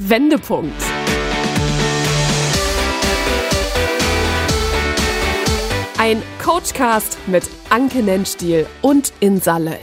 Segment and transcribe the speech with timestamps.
[0.00, 0.80] Wendepunkt.
[5.98, 9.76] Ein Coachcast mit Anke Nennstiel und Insalle.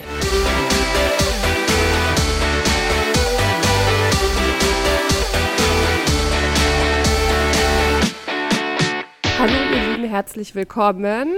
[9.37, 11.33] Hallo ihr Lieben, herzlich willkommen.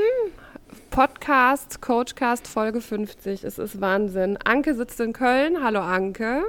[0.91, 3.43] Podcast, Coachcast Folge 50.
[3.43, 4.37] Es ist Wahnsinn.
[4.45, 5.63] Anke sitzt in Köln.
[5.63, 6.43] Hallo Anke.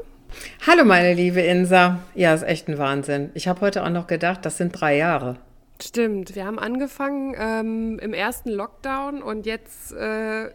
[0.67, 2.01] Hallo meine liebe Insa.
[2.15, 3.31] Ja, ist echt ein Wahnsinn.
[3.35, 5.37] Ich habe heute auch noch gedacht, das sind drei Jahre.
[5.81, 10.51] Stimmt, wir haben angefangen ähm, im ersten Lockdown und jetzt äh,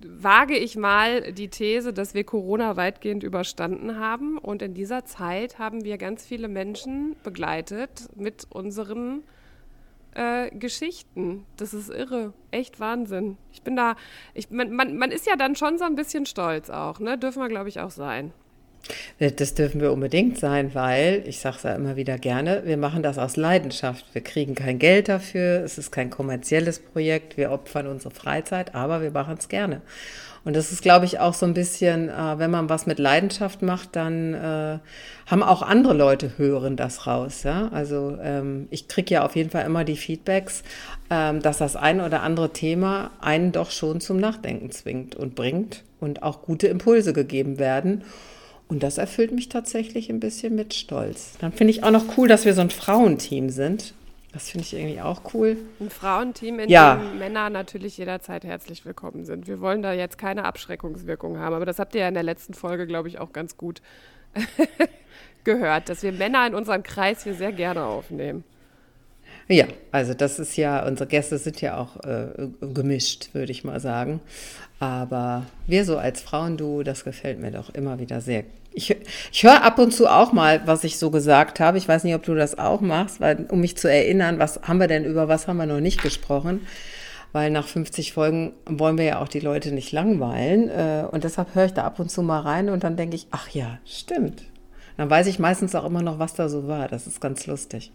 [0.00, 4.38] wage ich mal die These, dass wir Corona weitgehend überstanden haben.
[4.38, 9.39] Und in dieser Zeit haben wir ganz viele Menschen begleitet mit unseren äh,
[10.52, 11.46] Geschichten.
[11.56, 12.32] Das ist irre.
[12.50, 13.36] Echt Wahnsinn.
[13.52, 13.96] Ich bin da,
[14.34, 17.16] ich, man, man, man ist ja dann schon so ein bisschen stolz auch, ne?
[17.16, 18.32] Dürfen wir, glaube ich, auch sein.
[19.18, 23.02] Das dürfen wir unbedingt sein, weil, ich sage es ja immer wieder gerne, wir machen
[23.02, 24.06] das aus Leidenschaft.
[24.14, 29.02] Wir kriegen kein Geld dafür, es ist kein kommerzielles Projekt, wir opfern unsere Freizeit, aber
[29.02, 29.82] wir machen es gerne.
[30.44, 33.62] Und das ist, glaube ich, auch so ein bisschen, äh, wenn man was mit Leidenschaft
[33.62, 34.78] macht, dann äh,
[35.26, 37.42] haben auch andere Leute hören das raus.
[37.42, 37.68] Ja?
[37.72, 40.62] Also ähm, ich kriege ja auf jeden Fall immer die Feedbacks,
[41.10, 45.84] ähm, dass das ein oder andere Thema einen doch schon zum Nachdenken zwingt und bringt
[46.00, 48.04] und auch gute Impulse gegeben werden.
[48.68, 51.32] Und das erfüllt mich tatsächlich ein bisschen mit Stolz.
[51.40, 53.94] Dann finde ich auch noch cool, dass wir so ein Frauenteam sind.
[54.32, 55.56] Das finde ich irgendwie auch cool.
[55.80, 56.96] Ein Frauenteam, in ja.
[56.96, 59.48] dem Männer natürlich jederzeit herzlich willkommen sind.
[59.48, 62.54] Wir wollen da jetzt keine Abschreckungswirkung haben, aber das habt ihr ja in der letzten
[62.54, 63.82] Folge, glaube ich, auch ganz gut
[65.44, 68.44] gehört, dass wir Männer in unseren Kreis hier sehr gerne aufnehmen.
[69.48, 73.80] Ja, also das ist ja, unsere Gäste sind ja auch äh, gemischt, würde ich mal
[73.80, 74.20] sagen.
[74.78, 78.96] Aber wir so als Frauenduo, das gefällt mir doch immer wieder sehr ich,
[79.32, 81.78] ich höre ab und zu auch mal, was ich so gesagt habe.
[81.78, 84.78] Ich weiß nicht, ob du das auch machst, weil, um mich zu erinnern, was haben
[84.78, 86.66] wir denn über was haben wir noch nicht gesprochen?
[87.32, 90.68] Weil nach 50 Folgen wollen wir ja auch die Leute nicht langweilen.
[90.68, 93.26] Äh, und deshalb höre ich da ab und zu mal rein und dann denke ich,
[93.30, 94.42] ach ja, stimmt.
[94.96, 96.88] Dann weiß ich meistens auch immer noch, was da so war.
[96.88, 97.92] Das ist ganz lustig.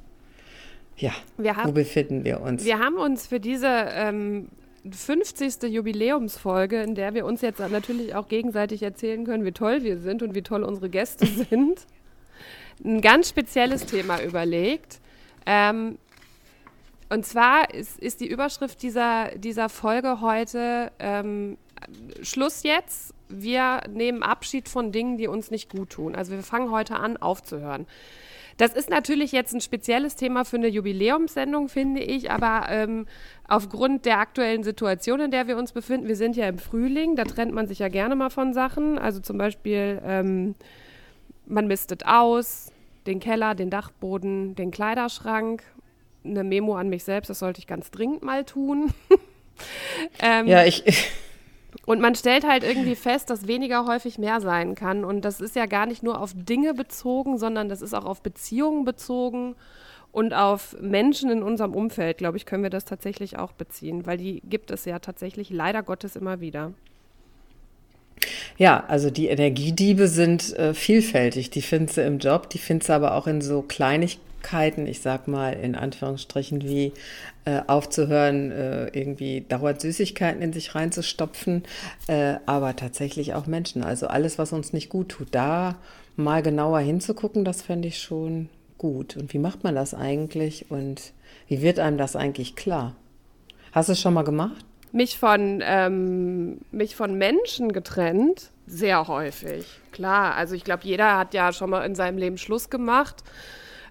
[0.97, 1.12] Ja,
[1.58, 2.64] haben, wo befinden wir uns?
[2.64, 4.47] Wir haben uns für diese ähm,
[4.91, 5.63] 50.
[5.63, 10.22] Jubiläumsfolge, in der wir uns jetzt natürlich auch gegenseitig erzählen können, wie toll wir sind
[10.22, 11.85] und wie toll unsere Gäste sind,
[12.84, 15.00] ein ganz spezielles Thema überlegt.
[15.46, 15.97] Ähm,
[17.09, 21.57] und zwar ist, ist, die Überschrift dieser, dieser Folge heute ähm,
[22.22, 23.13] Schluss jetzt.
[23.29, 26.16] Wir nehmen Abschied von Dingen, die uns nicht gut tun.
[26.16, 27.85] Also wir fangen heute an, aufzuhören.
[28.58, 33.06] Das ist natürlich jetzt ein spezielles Thema für eine Jubiläumssendung, finde ich, aber ähm,
[33.48, 37.26] aufgrund der aktuellen Situation, in der wir uns befinden, wir sind ja im Frühling, da
[37.26, 38.98] trennt man sich ja gerne mal von Sachen.
[38.98, 40.56] Also zum Beispiel, ähm,
[41.46, 42.72] man mistet aus,
[43.06, 45.64] den Keller, den Dachboden, den Kleiderschrank.
[46.24, 48.94] Eine Memo an mich selbst, das sollte ich ganz dringend mal tun.
[50.20, 50.84] ähm, ja, ich.
[51.86, 55.03] Und man stellt halt irgendwie fest, dass weniger häufig mehr sein kann.
[55.03, 58.22] Und das ist ja gar nicht nur auf Dinge bezogen, sondern das ist auch auf
[58.22, 59.56] Beziehungen bezogen
[60.16, 64.18] und auf Menschen in unserem Umfeld, glaube ich, können wir das tatsächlich auch beziehen, weil
[64.18, 66.72] die gibt es ja tatsächlich leider Gottes immer wieder.
[68.58, 71.50] Ja, also die Energiediebe sind äh, vielfältig.
[71.50, 75.28] Die findest du im Job, die findest du aber auch in so Kleinigkeiten ich sag
[75.28, 76.94] mal in Anführungsstrichen, wie
[77.46, 81.64] äh, aufzuhören, äh, irgendwie dauernd Süßigkeiten in sich reinzustopfen,
[82.08, 83.84] äh, aber tatsächlich auch Menschen.
[83.84, 85.76] Also alles, was uns nicht gut tut, da
[86.16, 89.16] mal genauer hinzugucken, das fände ich schon gut.
[89.16, 91.14] Und wie macht man das eigentlich und
[91.48, 92.96] wie wird einem das eigentlich klar?
[93.72, 94.66] Hast du es schon mal gemacht?
[94.92, 99.66] Mich von, ähm, mich von Menschen getrennt, sehr häufig.
[99.92, 103.24] Klar, also ich glaube, jeder hat ja schon mal in seinem Leben Schluss gemacht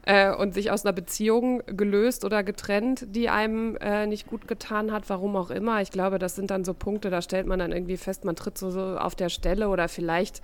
[0.06, 4.92] äh, und sich aus einer Beziehung gelöst oder getrennt, die einem äh, nicht gut getan
[4.92, 5.80] hat, warum auch immer.
[5.80, 8.58] Ich glaube, das sind dann so Punkte, da stellt man dann irgendwie fest, man tritt
[8.58, 10.42] so, so auf der Stelle oder vielleicht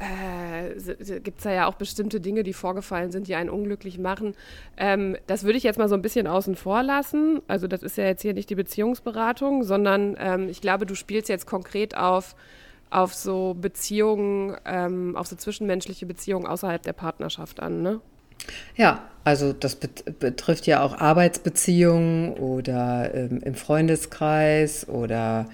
[0.00, 4.34] äh, gibt es da ja auch bestimmte Dinge, die vorgefallen sind, die einen unglücklich machen.
[4.78, 7.42] Ähm, das würde ich jetzt mal so ein bisschen außen vor lassen.
[7.48, 11.28] Also das ist ja jetzt hier nicht die Beziehungsberatung, sondern ähm, ich glaube, du spielst
[11.28, 12.34] jetzt konkret auf,
[12.88, 18.00] auf so Beziehungen, ähm, auf so zwischenmenschliche Beziehungen außerhalb der Partnerschaft an, ne?
[18.76, 25.46] Ja, also das betrifft ja auch Arbeitsbeziehungen oder ähm, im Freundeskreis oder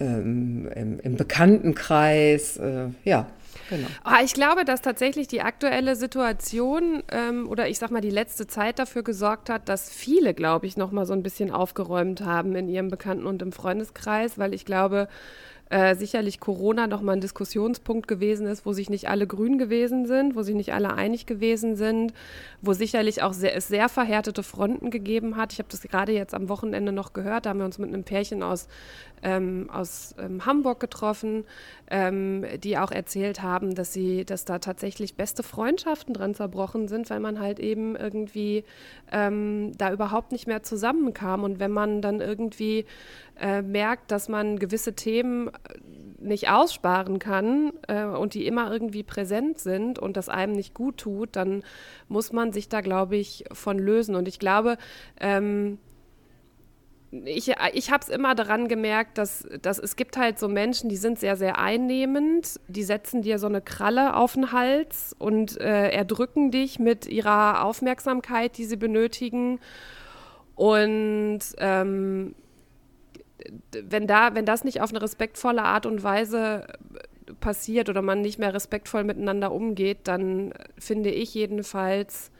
[0.00, 2.56] ähm, im, im, Bekanntenkreis.
[2.56, 3.26] Äh, ja,
[3.70, 3.86] genau.
[4.04, 8.48] Oh, ich glaube, dass tatsächlich die aktuelle Situation ähm, oder ich sag mal die letzte
[8.48, 12.56] Zeit dafür gesorgt hat, dass viele, glaube ich, noch mal so ein bisschen aufgeräumt haben
[12.56, 15.08] in ihrem Bekannten- und im Freundeskreis, weil ich glaube,
[15.74, 20.36] äh, sicherlich Corona nochmal ein Diskussionspunkt gewesen ist, wo sich nicht alle grün gewesen sind,
[20.36, 22.14] wo sich nicht alle einig gewesen sind,
[22.62, 25.52] wo sicherlich auch sehr, es sehr verhärtete Fronten gegeben hat.
[25.52, 28.04] Ich habe das gerade jetzt am Wochenende noch gehört, da haben wir uns mit einem
[28.04, 28.68] Pärchen aus,
[29.24, 31.44] ähm, aus ähm, Hamburg getroffen,
[31.90, 37.10] ähm, die auch erzählt haben, dass sie, dass da tatsächlich beste Freundschaften dran zerbrochen sind,
[37.10, 38.62] weil man halt eben irgendwie
[39.10, 41.42] ähm, da überhaupt nicht mehr zusammenkam.
[41.42, 42.84] Und wenn man dann irgendwie
[43.40, 45.50] äh, merkt, dass man gewisse Themen
[46.18, 50.98] nicht aussparen kann äh, und die immer irgendwie präsent sind und das einem nicht gut
[50.98, 51.62] tut, dann
[52.08, 54.14] muss man sich da, glaube ich, von lösen.
[54.14, 54.78] Und ich glaube,
[55.20, 55.78] ähm,
[57.24, 60.96] ich, ich habe es immer daran gemerkt, dass, dass es gibt halt so Menschen, die
[60.96, 65.90] sind sehr, sehr einnehmend, die setzen dir so eine Kralle auf den Hals und äh,
[65.90, 69.60] erdrücken dich mit ihrer Aufmerksamkeit, die sie benötigen.
[70.56, 72.34] Und ähm,
[73.82, 76.66] wenn, da, wenn das nicht auf eine respektvolle Art und Weise
[77.40, 82.30] passiert oder man nicht mehr respektvoll miteinander umgeht, dann finde ich jedenfalls,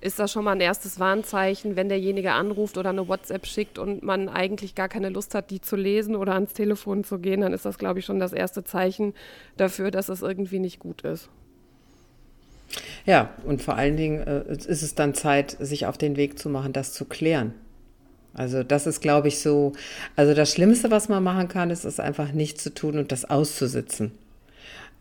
[0.00, 4.02] ist das schon mal ein erstes Warnzeichen, wenn derjenige anruft oder eine WhatsApp schickt und
[4.02, 7.52] man eigentlich gar keine Lust hat, die zu lesen oder ans Telefon zu gehen, dann
[7.52, 9.14] ist das, glaube ich, schon das erste Zeichen
[9.56, 11.30] dafür, dass es irgendwie nicht gut ist.
[13.06, 16.48] Ja, und vor allen Dingen äh, ist es dann Zeit, sich auf den Weg zu
[16.48, 17.54] machen, das zu klären.
[18.34, 19.72] Also das ist, glaube ich, so,
[20.16, 23.24] also das Schlimmste, was man machen kann, ist es einfach nicht zu tun und das
[23.24, 24.12] auszusitzen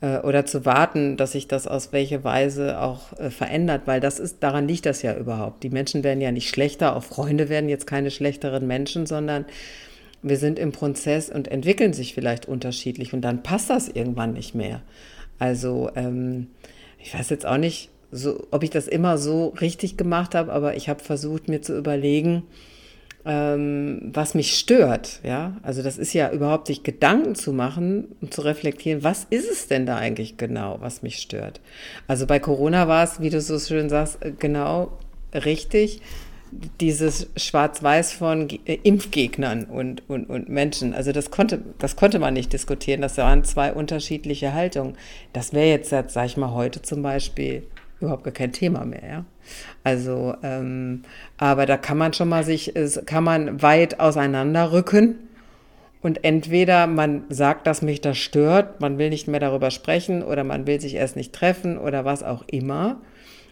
[0.02, 4.20] äh, oder zu warten, dass sich das aus welcher Weise auch äh, verändert, weil das
[4.20, 5.64] ist, daran liegt das ja überhaupt.
[5.64, 9.46] Die Menschen werden ja nicht schlechter, auch Freunde werden jetzt keine schlechteren Menschen, sondern
[10.22, 14.54] wir sind im Prozess und entwickeln sich vielleicht unterschiedlich und dann passt das irgendwann nicht
[14.56, 14.82] mehr.
[15.40, 16.48] Also ähm,
[17.00, 20.76] ich weiß jetzt auch nicht, so, ob ich das immer so richtig gemacht habe, aber
[20.76, 22.44] ich habe versucht, mir zu überlegen,
[23.26, 25.20] ähm, was mich stört.
[25.24, 29.50] Ja, also das ist ja überhaupt sich Gedanken zu machen und zu reflektieren, was ist
[29.50, 31.62] es denn da eigentlich genau, was mich stört.
[32.08, 34.98] Also bei Corona war es, wie du so schön sagst, äh, genau
[35.34, 36.02] richtig
[36.80, 40.94] dieses Schwarz-Weiß von äh, Impfgegnern und, und, und Menschen.
[40.94, 43.02] Also das konnte, das konnte man nicht diskutieren.
[43.02, 44.96] Das waren zwei unterschiedliche Haltungen.
[45.32, 47.64] Das wäre jetzt, sag ich mal, heute zum Beispiel
[48.04, 49.26] überhaupt gar kein Thema mehr, ja.
[49.84, 51.04] Also, ähm,
[51.38, 52.74] aber da kann man schon mal sich,
[53.06, 55.16] kann man weit auseinanderrücken.
[56.02, 60.44] Und entweder man sagt, dass mich das stört, man will nicht mehr darüber sprechen oder
[60.44, 62.98] man will sich erst nicht treffen oder was auch immer.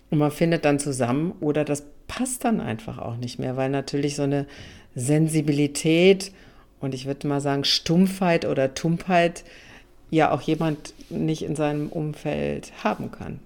[0.10, 4.18] Und man findet dann zusammen oder das passt dann einfach auch nicht mehr, weil natürlich
[4.18, 4.48] so eine
[4.96, 6.34] Sensibilität
[6.82, 9.46] und ich würde mal sagen Stumpfheit oder Tumpheit
[10.10, 13.40] ja auch jemand nicht in seinem Umfeld haben kann.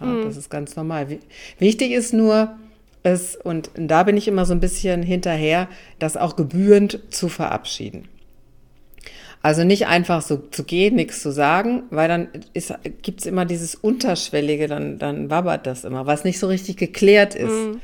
[0.00, 0.24] Ja, mhm.
[0.24, 1.06] Das ist ganz normal.
[1.58, 2.56] Wichtig ist nur,
[3.02, 5.68] es, und da bin ich immer so ein bisschen hinterher,
[5.98, 8.08] das auch gebührend zu verabschieden.
[9.42, 12.28] Also nicht einfach so zu gehen, nichts zu sagen, weil dann
[13.00, 17.34] gibt es immer dieses Unterschwellige, dann, dann wabbert das immer, was nicht so richtig geklärt
[17.34, 17.48] ist.
[17.48, 17.80] Mhm.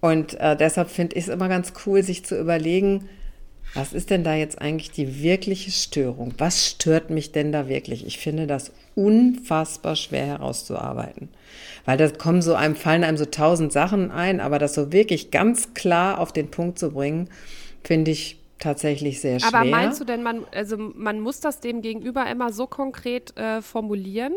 [0.00, 3.08] Und äh, deshalb finde ich es immer ganz cool, sich zu überlegen,
[3.74, 6.34] was ist denn da jetzt eigentlich die wirkliche Störung?
[6.38, 8.06] Was stört mich denn da wirklich?
[8.06, 11.28] Ich finde das unfassbar schwer herauszuarbeiten.
[11.86, 15.30] Weil da kommen so einem, fallen einem so tausend Sachen ein, aber das so wirklich
[15.30, 17.28] ganz klar auf den Punkt zu bringen,
[17.82, 19.54] finde ich tatsächlich sehr schwer.
[19.54, 23.62] Aber meinst du denn, man, also man muss das dem Gegenüber immer so konkret äh,
[23.62, 24.34] formulieren?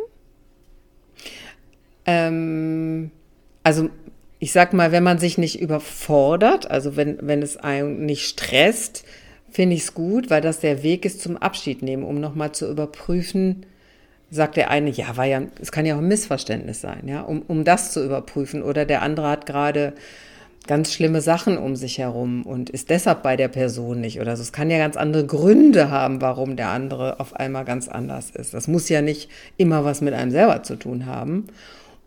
[2.05, 3.11] Ähm,
[3.63, 3.89] also
[4.39, 9.05] ich sag mal, wenn man sich nicht überfordert, also wenn, wenn es einen nicht stresst,
[9.55, 12.69] finde ich es gut, weil das der Weg ist zum Abschied nehmen, um nochmal zu
[12.69, 13.65] überprüfen,
[14.29, 17.41] sagt der eine, ja, war ja, es kann ja auch ein Missverständnis sein, ja, um,
[17.47, 18.61] um das zu überprüfen.
[18.61, 19.93] Oder der andere hat gerade
[20.67, 24.41] ganz schlimme Sachen um sich herum und ist deshalb bei der Person nicht oder so.
[24.41, 28.53] Es kann ja ganz andere Gründe haben, warum der andere auf einmal ganz anders ist.
[28.53, 31.47] Das muss ja nicht immer was mit einem selber zu tun haben.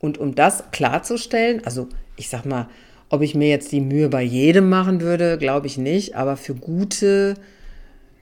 [0.00, 2.68] Und um das klarzustellen, also ich sag mal,
[3.10, 6.54] ob ich mir jetzt die Mühe bei jedem machen würde, glaube ich nicht, aber für
[6.54, 7.34] gute,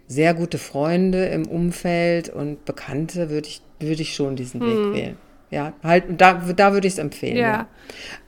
[0.07, 4.69] sehr gute Freunde im Umfeld und Bekannte würde ich, würde ich schon diesen hm.
[4.69, 5.17] Weg wählen.
[5.51, 7.37] Ja, halt, da, da würde ich es empfehlen.
[7.37, 7.69] Ja.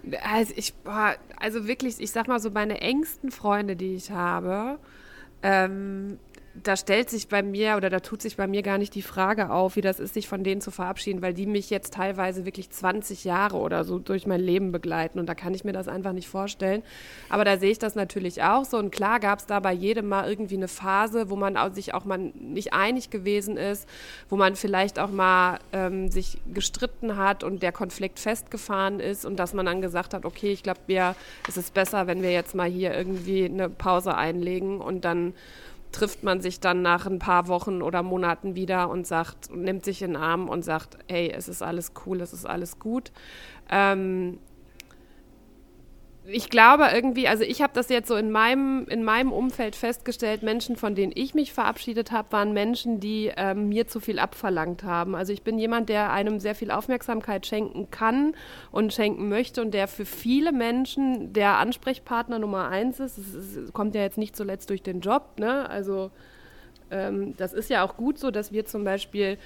[0.05, 0.19] ja.
[0.33, 0.73] Also ich,
[1.37, 4.79] also wirklich, ich sag mal so, meine engsten Freunde, die ich habe,
[5.43, 6.19] ähm,
[6.63, 9.51] da stellt sich bei mir oder da tut sich bei mir gar nicht die Frage
[9.51, 12.71] auf, wie das ist, sich von denen zu verabschieden, weil die mich jetzt teilweise wirklich
[12.71, 16.13] 20 Jahre oder so durch mein Leben begleiten und da kann ich mir das einfach
[16.13, 16.83] nicht vorstellen.
[17.29, 20.09] Aber da sehe ich das natürlich auch so und klar gab es da bei jedem
[20.09, 23.89] mal irgendwie eine Phase, wo man sich auch mal nicht einig gewesen ist,
[24.29, 29.37] wo man vielleicht auch mal ähm, sich gestritten hat und der Konflikt festgefahren ist und
[29.37, 30.79] dass man dann gesagt hat, okay, ich glaube,
[31.49, 35.35] es ist besser, wenn wir jetzt mal hier irgendwie eine Pause einlegen und dann
[35.93, 40.03] trifft man sich dann nach ein paar Wochen oder Monaten wieder und sagt, nimmt sich
[40.03, 43.13] in den Arm und sagt, hey, es ist alles cool, es ist alles gut.
[43.71, 44.39] Ähm,
[46.31, 50.43] ich glaube irgendwie, also ich habe das jetzt so in meinem, in meinem Umfeld festgestellt,
[50.43, 54.83] Menschen, von denen ich mich verabschiedet habe, waren Menschen, die ähm, mir zu viel abverlangt
[54.83, 55.15] haben.
[55.15, 58.35] Also ich bin jemand, der einem sehr viel Aufmerksamkeit schenken kann
[58.71, 63.17] und schenken möchte und der für viele Menschen der Ansprechpartner Nummer eins ist.
[63.17, 65.69] Es, kommt ja jetzt nicht zuletzt durch den Job, ne?
[65.71, 66.11] Also
[66.91, 69.39] ähm, das ist ja auch gut so, dass wir zum Beispiel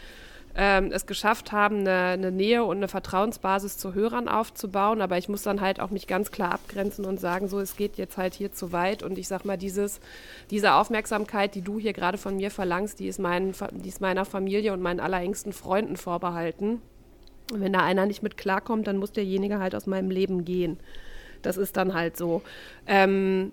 [0.54, 5.00] ähm, es geschafft haben, eine, eine, Nähe und eine Vertrauensbasis zu Hörern aufzubauen.
[5.00, 7.96] Aber ich muss dann halt auch mich ganz klar abgrenzen und sagen, so, es geht
[7.96, 9.02] jetzt halt hier zu weit.
[9.02, 10.00] Und ich sag mal, dieses,
[10.50, 14.24] diese Aufmerksamkeit, die du hier gerade von mir verlangst, die ist, mein, die ist meiner
[14.24, 16.82] Familie und meinen allerengsten Freunden vorbehalten.
[17.50, 20.78] Und wenn da einer nicht mit klarkommt, dann muss derjenige halt aus meinem Leben gehen.
[21.40, 22.42] Das ist dann halt so.
[22.86, 23.52] Ähm,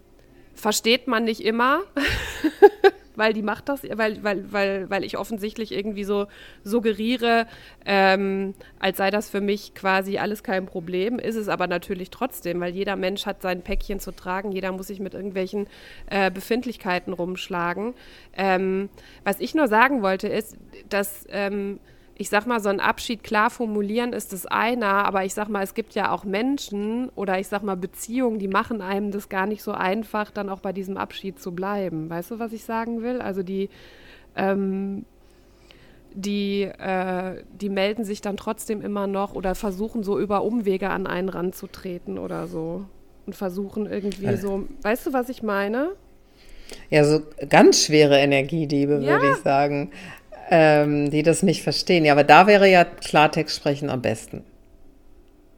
[0.54, 1.82] versteht man nicht immer.
[3.20, 6.28] weil die macht das, weil, weil, weil, weil ich offensichtlich irgendwie so
[6.64, 7.46] suggeriere,
[7.86, 11.20] ähm, als sei das für mich quasi alles kein Problem.
[11.20, 14.88] Ist es aber natürlich trotzdem, weil jeder Mensch hat sein Päckchen zu tragen, jeder muss
[14.88, 15.68] sich mit irgendwelchen
[16.10, 17.94] äh, Befindlichkeiten rumschlagen.
[18.36, 18.90] Ähm,
[19.24, 20.56] was ich nur sagen wollte, ist,
[20.88, 21.80] dass ähm,
[22.20, 25.64] ich sag mal, so ein Abschied klar formulieren ist das eine, aber ich sag mal,
[25.64, 29.46] es gibt ja auch Menschen oder ich sag mal Beziehungen, die machen einem das gar
[29.46, 32.10] nicht so einfach, dann auch bei diesem Abschied zu bleiben.
[32.10, 33.22] Weißt du, was ich sagen will?
[33.22, 33.70] Also die,
[34.36, 35.06] ähm,
[36.14, 41.08] die, äh, die melden sich dann trotzdem immer noch oder versuchen so über Umwege an
[41.08, 42.84] einen ranzutreten oder so.
[43.28, 45.92] Und versuchen irgendwie so, weißt du, was ich meine?
[46.90, 49.14] Ja, so ganz schwere Energiediebe, ja.
[49.14, 49.92] würde ich sagen
[50.50, 52.06] ähm, die das nicht verstehen.
[52.06, 54.44] Ja, aber da wäre ja Klartext sprechen am besten.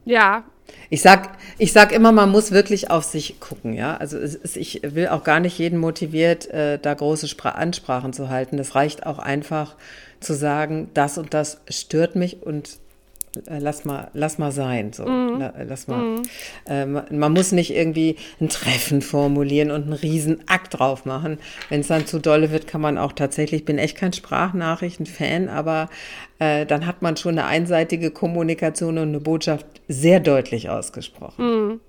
[0.04, 0.44] Ja.
[0.90, 3.96] Ich sag, ich sag immer, man muss wirklich auf sich gucken, ja.
[3.96, 8.28] Also ist, ich will auch gar nicht jeden motiviert, äh, da große Spra Ansprachen zu
[8.28, 8.56] halten.
[8.56, 9.76] Das reicht auch einfach
[10.20, 12.78] zu sagen, das und das stört mich und
[13.46, 14.92] lass mal, lass mal sein.
[14.92, 15.06] So.
[15.06, 15.42] Mhm.
[15.66, 15.98] Lass mal.
[15.98, 16.22] Mhm.
[16.66, 21.38] Äh, man muss nicht irgendwie ein Treffen formulieren und einen riesen Akt drauf machen.
[21.68, 25.48] Wenn es dann zu dolle wird, kann man auch tatsächlich, ich bin echt kein Sprachnachrichten-Fan,
[25.48, 25.88] aber
[26.38, 31.44] äh, dann hat man schon eine einseitige Kommunikation und eine Botschaft sehr deutlich ausgesprochen.
[31.44, 31.80] Mhm.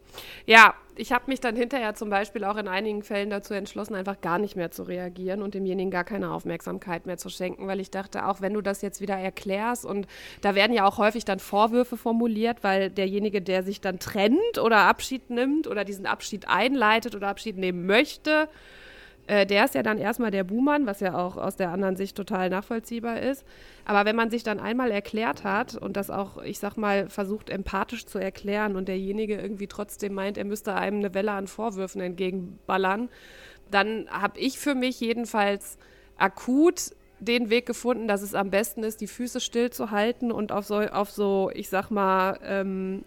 [0.46, 4.22] Ja, ich habe mich dann hinterher zum Beispiel auch in einigen Fällen dazu entschlossen, einfach
[4.22, 7.92] gar nicht mehr zu reagieren und demjenigen gar keine Aufmerksamkeit mehr zu schenken, weil ich
[7.92, 10.08] dachte, auch wenn du das jetzt wieder erklärst und
[10.42, 14.80] da werden ja auch häufig dann Vorwürfe formuliert, weil derjenige, der sich dann trennt oder
[14.80, 18.50] Abschied nimmt oder diesen Abschied einleitet oder Abschied nehmen möchte,
[19.28, 22.18] äh, der ist ja dann erstmal der Buhmann, was ja auch aus der anderen Sicht
[22.18, 23.46] total nachvollziehbar ist.
[23.86, 27.50] Aber wenn man sich dann einmal erklärt hat und das auch, ich sag mal, versucht
[27.50, 32.02] empathisch zu erklären und derjenige irgendwie trotzdem meint, er müsste einem eine Welle an Vorwürfen
[32.02, 33.10] entgegenballern,
[33.72, 35.78] dann habe ich für mich jedenfalls
[36.18, 40.52] akut den Weg gefunden, dass es am besten ist, die Füße still zu halten und
[40.52, 43.06] auf so, auf so ich sag mal, ähm,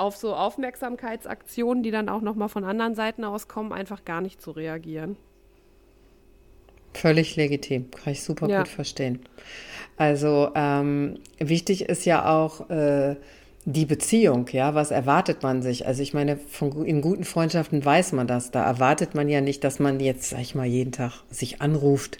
[0.00, 4.50] auf so Aufmerksamkeitsaktionen, die dann auch nochmal von anderen Seiten auskommen, einfach gar nicht zu
[4.50, 5.16] reagieren.
[6.94, 8.58] Völlig legitim, kann ich super ja.
[8.58, 9.20] gut verstehen.
[9.96, 13.16] Also ähm, wichtig ist ja auch äh,
[13.66, 15.86] die Beziehung, ja, was erwartet man sich?
[15.86, 18.50] Also ich meine, von, in guten Freundschaften weiß man das.
[18.50, 22.18] Da erwartet man ja nicht, dass man jetzt, sag ich mal, jeden Tag sich anruft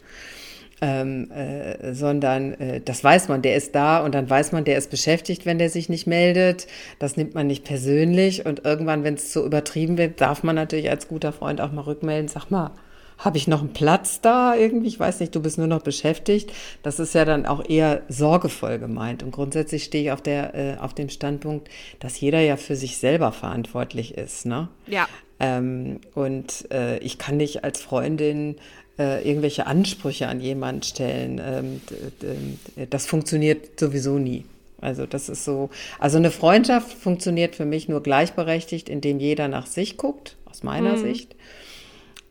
[0.80, 4.78] ähm, äh, sondern äh, das weiß man, der ist da und dann weiß man, der
[4.78, 6.66] ist beschäftigt, wenn der sich nicht meldet.
[6.99, 10.90] Das nimmt man nicht persönlich und irgendwann, wenn es so übertrieben wird, darf man natürlich
[10.90, 12.72] als guter Freund auch mal rückmelden, sag mal,
[13.20, 14.88] habe ich noch einen Platz da irgendwie?
[14.88, 16.52] Ich weiß nicht, du bist nur noch beschäftigt.
[16.82, 19.22] Das ist ja dann auch eher sorgevoll gemeint.
[19.22, 21.68] Und grundsätzlich stehe ich auf, der, äh, auf dem Standpunkt,
[21.99, 24.46] dass jeder ja für sich selber verantwortlich ist.
[24.46, 24.68] Ne?
[24.87, 25.06] Ja.
[25.40, 28.56] Ähm, und äh, ich kann nicht als Freundin
[28.99, 31.40] äh, irgendwelche Ansprüche an jemanden stellen.
[31.42, 34.44] Ähm, das funktioniert sowieso nie.
[34.82, 39.66] Also das ist so, also eine Freundschaft funktioniert für mich nur gleichberechtigt, indem jeder nach
[39.66, 41.00] sich guckt, aus meiner mhm.
[41.00, 41.37] Sicht.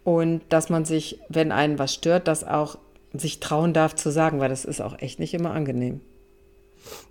[0.04, 2.78] Und dass man sich, wenn einen was stört, das auch
[3.14, 6.02] sich trauen darf zu sagen, weil das ist auch echt nicht immer angenehm.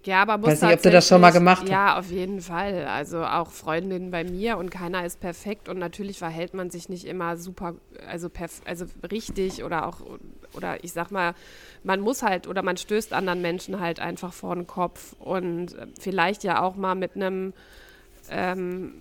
[0.04, 1.68] Ja, aber muss Weiß nicht, ob du das schon mal gemacht hast.
[1.68, 2.86] Ja, auf jeden Fall.
[2.86, 7.04] Also auch Freundinnen bei mir und keiner ist perfekt und natürlich verhält man sich nicht
[7.04, 7.74] immer super,
[8.06, 8.28] also,
[8.64, 10.00] also richtig oder auch,
[10.54, 11.34] oder ich sag mal,
[11.84, 16.42] man muss halt oder man stößt anderen Menschen halt einfach vor den Kopf und vielleicht
[16.44, 17.52] ja auch mal mit einem,
[18.30, 18.94] ähm,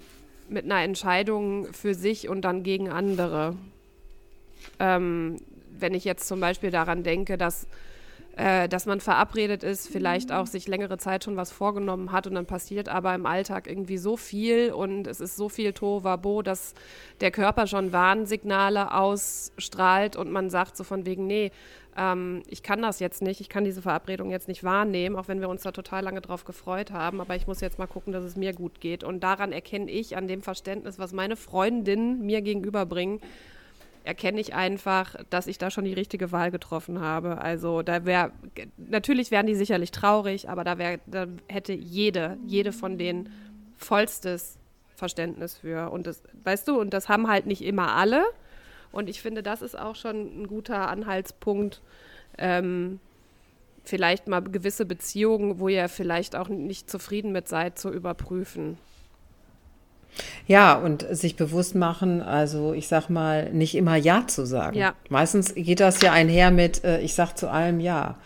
[0.50, 3.56] mit einer Entscheidung für sich und dann gegen andere.
[4.80, 5.38] Ähm,
[5.80, 7.68] wenn ich jetzt zum Beispiel daran denke, dass
[8.38, 12.36] äh, dass man verabredet ist, vielleicht auch sich längere Zeit schon was vorgenommen hat und
[12.36, 16.76] dann passiert aber im Alltag irgendwie so viel und es ist so viel Tohuwabo, dass
[17.20, 21.52] der Körper schon Warnsignale ausstrahlt und man sagt so von wegen, nee,
[21.98, 25.42] ähm, ich kann das jetzt nicht, ich kann diese Verabredung jetzt nicht wahrnehmen, auch wenn
[25.42, 28.24] wir uns da total lange drauf gefreut haben, aber ich muss jetzt mal gucken, dass
[28.24, 29.04] es mir gut geht.
[29.04, 33.20] Und daran erkenne ich, an dem Verständnis, was meine Freundinnen mir gegenüberbringen,
[34.08, 37.40] erkenne ich einfach, dass ich da schon die richtige Wahl getroffen habe.
[37.40, 38.32] Also da wäre,
[38.78, 43.30] natürlich wären die sicherlich traurig, aber da, wär, da hätte jede, jede von denen
[43.76, 44.58] vollstes
[44.96, 45.92] Verständnis für.
[45.92, 48.24] Und das, weißt du, und das haben halt nicht immer alle.
[48.94, 51.82] Und ich finde, das ist auch schon ein guter Anhaltspunkt,
[52.38, 53.00] ähm,
[53.84, 58.78] vielleicht mal gewisse Beziehungen, wo ihr vielleicht auch nicht zufrieden mit seid, zu überprüfen.
[60.48, 64.78] Ja, und sich bewusst machen, also ich sag mal, nicht immer Ja zu sagen.
[64.78, 64.94] Ja.
[65.10, 68.18] Meistens geht das ja einher mit, äh, ich sag zu allem Ja.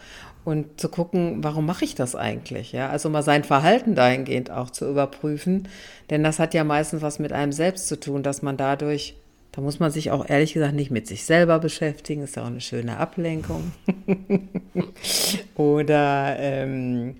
[0.43, 2.71] Und zu gucken, warum mache ich das eigentlich?
[2.71, 5.67] Ja, also mal sein Verhalten dahingehend auch zu überprüfen.
[6.10, 9.15] Denn das hat ja meistens was mit einem selbst zu tun, dass man dadurch,
[9.51, 12.48] da muss man sich auch ehrlich gesagt nicht mit sich selber beschäftigen, ist ja auch
[12.48, 13.71] eine schöne Ablenkung.
[15.55, 17.17] Oder ähm,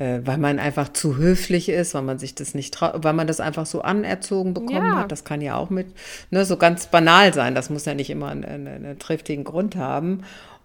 [0.00, 3.26] äh, weil man einfach zu höflich ist, weil man sich das nicht traut, weil man
[3.26, 4.96] das einfach so anerzogen bekommen ja.
[4.96, 5.12] hat.
[5.12, 5.88] Das kann ja auch mit
[6.30, 7.54] ne, so ganz banal sein.
[7.54, 10.22] Das muss ja nicht immer einen, einen, einen triftigen Grund haben.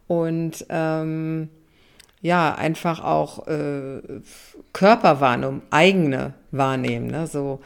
[0.08, 1.50] Und ähm,
[2.22, 4.01] ja, einfach auch äh,
[4.72, 7.08] Körperwahrnehmung, eigene wahrnehmen.
[7.08, 7.27] Ne?
[7.27, 7.60] So,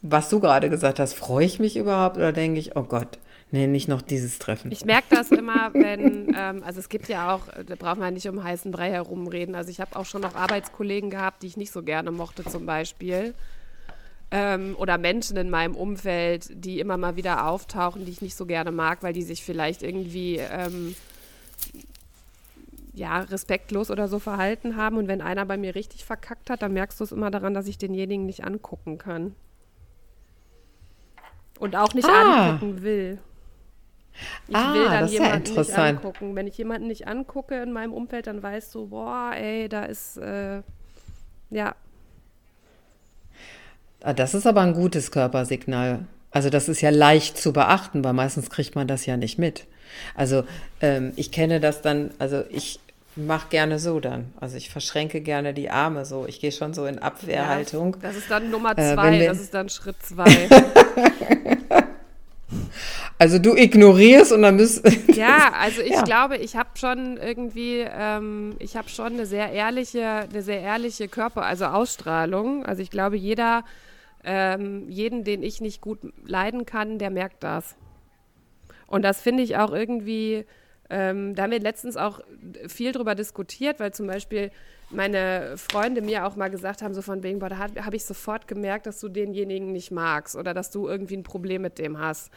[0.00, 3.18] was du gerade gesagt hast, freue ich mich überhaupt oder denke ich, oh Gott,
[3.52, 4.70] Nee, nicht noch dieses Treffen.
[4.70, 8.28] Ich merke das immer, wenn, ähm, also es gibt ja auch, da braucht man nicht
[8.28, 9.56] um heißen Brei herumreden.
[9.56, 12.64] Also ich habe auch schon noch Arbeitskollegen gehabt, die ich nicht so gerne mochte zum
[12.64, 13.34] Beispiel.
[14.30, 18.46] Ähm, oder Menschen in meinem Umfeld, die immer mal wieder auftauchen, die ich nicht so
[18.46, 20.94] gerne mag, weil die sich vielleicht irgendwie ähm,
[22.94, 24.96] ja, respektlos oder so verhalten haben.
[24.96, 27.66] Und wenn einer bei mir richtig verkackt hat, dann merkst du es immer daran, dass
[27.66, 29.34] ich denjenigen nicht angucken kann.
[31.58, 32.50] Und auch nicht ah.
[32.50, 33.18] angucken will.
[34.48, 36.36] Ich ah, will dann jemanden nicht angucken.
[36.36, 40.16] Wenn ich jemanden nicht angucke in meinem Umfeld, dann weißt du, boah, ey, da ist,
[40.18, 40.62] äh,
[41.50, 41.74] ja.
[44.02, 46.06] Ah, das ist aber ein gutes Körpersignal.
[46.30, 49.66] Also das ist ja leicht zu beachten, weil meistens kriegt man das ja nicht mit.
[50.14, 50.44] Also
[50.80, 52.78] ähm, ich kenne das dann, also ich
[53.16, 54.32] mache gerne so dann.
[54.40, 56.26] Also ich verschränke gerne die Arme so.
[56.26, 57.96] Ich gehe schon so in Abwehrhaltung.
[58.00, 60.48] Ja, das ist dann Nummer äh, zwei, äh, das ist dann Schritt zwei.
[63.20, 64.82] Also du ignorierst und dann bist
[65.14, 66.04] Ja, also ich ja.
[66.04, 71.06] glaube, ich habe schon irgendwie, ähm, ich habe schon eine sehr ehrliche, eine sehr ehrliche
[71.06, 72.64] Körper, also Ausstrahlung.
[72.64, 73.64] Also ich glaube, jeder,
[74.24, 77.76] ähm, jeden, den ich nicht gut leiden kann, der merkt das.
[78.86, 80.46] Und das finde ich auch irgendwie,
[80.88, 82.20] ähm, da haben wir letztens auch
[82.68, 84.50] viel drüber diskutiert, weil zum Beispiel
[84.88, 88.06] meine Freunde mir auch mal gesagt haben, so von wegen, boah, da habe hab ich
[88.06, 91.98] sofort gemerkt, dass du denjenigen nicht magst oder dass du irgendwie ein Problem mit dem
[91.98, 92.30] hast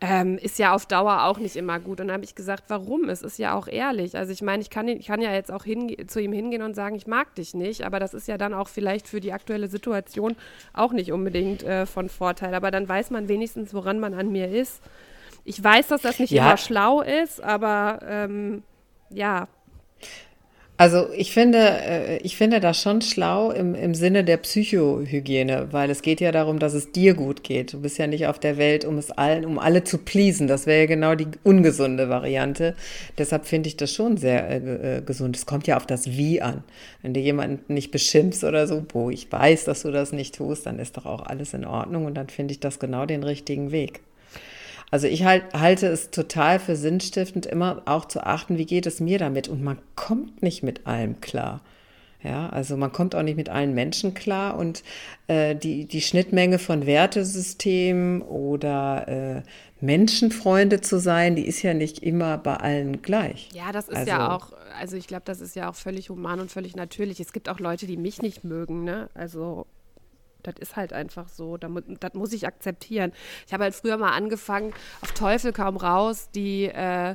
[0.00, 2.00] ähm, ist ja auf Dauer auch nicht immer gut.
[2.00, 3.08] Und dann habe ich gesagt, warum?
[3.08, 4.16] Es ist ja auch ehrlich.
[4.16, 5.64] Also ich meine, ich kann, ich kann ja jetzt auch
[6.06, 8.68] zu ihm hingehen und sagen, ich mag dich nicht, aber das ist ja dann auch
[8.68, 10.36] vielleicht für die aktuelle Situation
[10.74, 12.54] auch nicht unbedingt äh, von Vorteil.
[12.54, 14.82] Aber dann weiß man wenigstens, woran man an mir ist.
[15.44, 16.44] Ich weiß, dass das nicht ja.
[16.44, 18.64] immer schlau ist, aber ähm,
[19.10, 19.48] ja,
[20.78, 25.88] also ich finde, äh, ich finde das schon schlau im, im Sinne der Psychohygiene, weil
[25.88, 27.72] es geht ja darum, dass es dir gut geht.
[27.72, 30.48] Du bist ja nicht auf der Welt, um es allen, um alle zu pleasen.
[30.48, 32.74] Das wäre ja genau die ungesunde Variante.
[33.16, 35.36] Deshalb finde ich das schon sehr äh, äh, gesund.
[35.36, 36.62] Es kommt ja auf das Wie an.
[37.00, 40.66] Wenn du jemanden nicht beschimpfst oder so, wo ich weiß, dass du das nicht tust,
[40.66, 43.72] dann ist doch auch alles in Ordnung und dann finde ich das genau den richtigen
[43.72, 44.00] Weg.
[44.90, 49.00] Also ich halt, halte es total für sinnstiftend, immer auch zu achten, wie geht es
[49.00, 49.48] mir damit.
[49.48, 51.60] Und man kommt nicht mit allem klar.
[52.22, 54.82] Ja, also man kommt auch nicht mit allen Menschen klar und
[55.28, 59.42] äh, die, die Schnittmenge von Wertesystemen oder äh,
[59.80, 63.50] Menschenfreunde zu sein, die ist ja nicht immer bei allen gleich.
[63.52, 66.40] Ja, das ist also, ja auch, also ich glaube, das ist ja auch völlig human
[66.40, 67.20] und völlig natürlich.
[67.20, 69.08] Es gibt auch Leute, die mich nicht mögen, ne?
[69.14, 69.66] Also
[70.46, 71.56] das ist halt einfach so.
[71.56, 71.70] Das
[72.14, 73.12] muss ich akzeptieren.
[73.46, 77.14] Ich habe halt früher mal angefangen, auf Teufel kaum raus, die äh,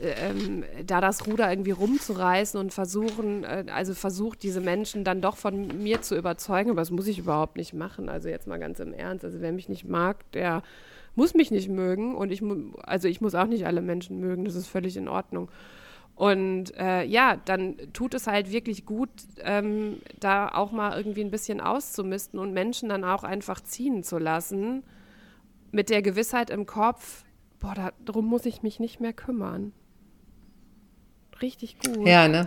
[0.00, 5.36] ähm, da das Ruder irgendwie rumzureißen und versuchen, äh, also versucht, diese Menschen dann doch
[5.36, 8.08] von mir zu überzeugen, aber das muss ich überhaupt nicht machen.
[8.08, 9.24] Also jetzt mal ganz im Ernst.
[9.24, 10.62] Also wer mich nicht mag, der
[11.14, 12.42] muss mich nicht mögen und ich
[12.82, 15.48] also ich muss auch nicht alle Menschen mögen, das ist völlig in Ordnung.
[16.22, 19.08] Und äh, ja, dann tut es halt wirklich gut,
[19.40, 24.18] ähm, da auch mal irgendwie ein bisschen auszumisten und Menschen dann auch einfach ziehen zu
[24.18, 24.84] lassen,
[25.72, 27.24] mit der Gewissheit im Kopf,
[27.58, 29.72] boah, darum muss ich mich nicht mehr kümmern.
[31.40, 32.06] richtig gut.
[32.06, 32.46] Ja, ne?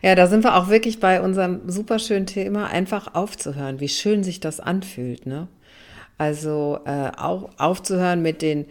[0.00, 4.24] Ja, da sind wir auch wirklich bei unserem super schönen Thema, einfach aufzuhören, wie schön
[4.24, 5.46] sich das anfühlt, ne?
[6.16, 8.64] Also äh, auch aufzuhören mit den,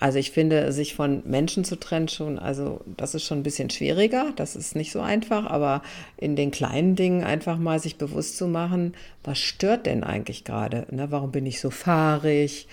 [0.00, 3.70] also ich finde, sich von Menschen zu trennen schon, also das ist schon ein bisschen
[3.70, 5.82] schwieriger, das ist nicht so einfach, aber
[6.16, 10.86] in den kleinen Dingen einfach mal sich bewusst zu machen, was stört denn eigentlich gerade?
[10.90, 11.10] Ne?
[11.10, 12.66] Warum bin ich so fahrig?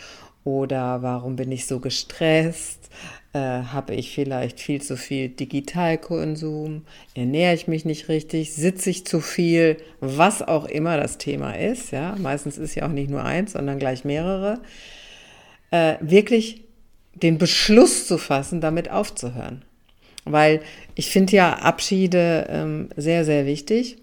[0.43, 2.89] Oder warum bin ich so gestresst?
[3.33, 6.81] Äh, habe ich vielleicht viel zu viel Digitalkonsum?
[7.13, 8.53] Ernähre ich mich nicht richtig?
[8.53, 9.77] Sitze ich zu viel?
[9.99, 13.77] Was auch immer das Thema ist, ja, meistens ist ja auch nicht nur eins, sondern
[13.77, 14.59] gleich mehrere.
[15.69, 16.63] Äh, wirklich
[17.13, 19.63] den Beschluss zu fassen, damit aufzuhören.
[20.23, 20.61] Weil
[20.95, 23.97] ich finde ja Abschiede ähm, sehr, sehr wichtig,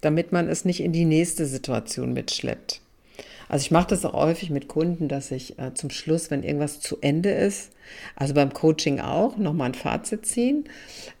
[0.00, 2.80] damit man es nicht in die nächste Situation mitschleppt.
[3.48, 6.80] Also ich mache das auch häufig mit Kunden, dass ich äh, zum Schluss, wenn irgendwas
[6.80, 7.72] zu Ende ist,
[8.14, 10.64] also beim Coaching auch, nochmal ein Fazit ziehen.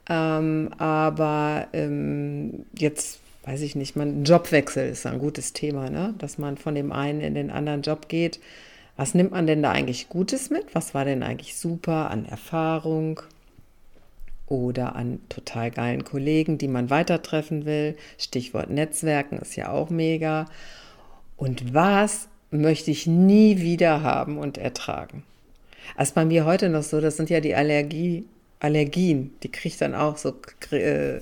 [0.08, 6.14] Ähm, aber ähm, jetzt weiß ich nicht, man, Jobwechsel ist ein gutes Thema, ne?
[6.18, 8.38] dass man von dem einen in den anderen Job geht.
[9.00, 10.74] Was nimmt man denn da eigentlich Gutes mit?
[10.74, 13.22] Was war denn eigentlich super an Erfahrung?
[14.46, 17.96] oder an total geilen Kollegen, die man weiter treffen will.
[18.18, 20.46] Stichwort Netzwerken ist ja auch mega.
[21.36, 25.22] Und was möchte ich nie wieder haben und ertragen?
[25.96, 28.24] Also bei mir heute noch so, das sind ja die Allergie,
[28.58, 30.34] Allergien, die kriege ich dann auch so,
[30.72, 31.20] äh, äh,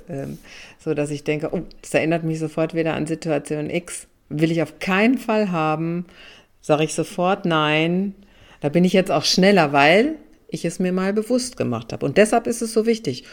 [0.78, 4.08] so, dass ich denke, oh, das erinnert mich sofort wieder an Situation X.
[4.30, 6.06] Will ich auf keinen Fall haben,
[6.68, 8.14] sage ich sofort nein.
[8.60, 10.16] Da bin ich jetzt auch schneller, weil
[10.48, 12.04] ich es mir mal bewusst gemacht habe.
[12.04, 13.24] Und deshalb ist es so wichtig.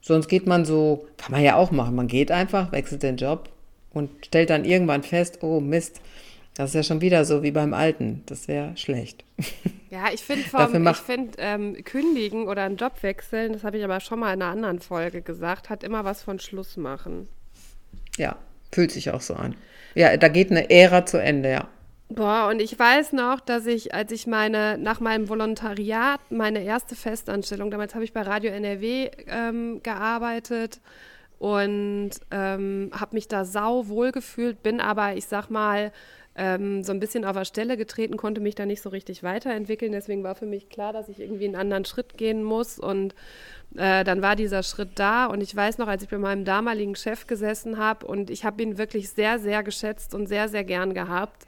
[0.00, 3.48] Sonst geht man so, kann man ja auch machen, man geht einfach, wechselt den Job
[3.92, 6.00] und stellt dann irgendwann fest, oh Mist,
[6.54, 8.22] das ist ja schon wieder so wie beim Alten.
[8.26, 9.24] Das wäre schlecht.
[9.90, 10.42] Ja, ich finde
[10.94, 14.50] find, ähm, kündigen oder einen Job wechseln, das habe ich aber schon mal in einer
[14.50, 17.28] anderen Folge gesagt, hat immer was von Schluss machen.
[18.16, 18.34] Ja,
[18.72, 19.54] fühlt sich auch so an.
[19.94, 21.68] Ja, da geht eine Ära zu Ende, ja.
[22.08, 26.94] Boah, und ich weiß noch, dass ich, als ich meine, nach meinem Volontariat, meine erste
[26.94, 30.80] Festanstellung, damals habe ich bei Radio NRW ähm, gearbeitet
[31.38, 35.92] und ähm, habe mich da sau wohl gefühlt, bin aber, ich sag mal,
[36.36, 39.92] ähm, so ein bisschen auf der Stelle getreten, konnte mich da nicht so richtig weiterentwickeln.
[39.92, 42.78] Deswegen war für mich klar, dass ich irgendwie einen anderen Schritt gehen muss.
[42.78, 43.14] Und
[43.76, 45.26] äh, dann war dieser Schritt da.
[45.26, 48.62] Und ich weiß noch, als ich bei meinem damaligen Chef gesessen habe und ich habe
[48.62, 51.46] ihn wirklich sehr, sehr geschätzt und sehr, sehr gern gehabt.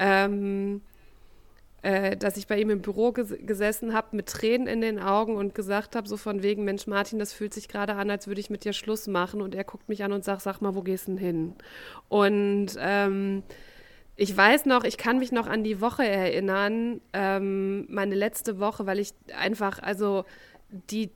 [0.00, 0.80] Ähm,
[1.82, 5.36] äh, dass ich bei ihm im Büro ges gesessen habe mit Tränen in den Augen
[5.36, 8.40] und gesagt habe, so von wegen, Mensch Martin, das fühlt sich gerade an, als würde
[8.40, 9.40] ich mit dir Schluss machen.
[9.40, 11.54] Und er guckt mich an und sagt, sag mal, wo gehst du denn hin?
[12.10, 13.42] Und ähm,
[14.16, 18.84] ich weiß noch, ich kann mich noch an die Woche erinnern, ähm, meine letzte Woche,
[18.84, 20.26] weil ich einfach, also
[20.68, 21.10] die,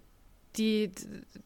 [0.57, 0.91] die,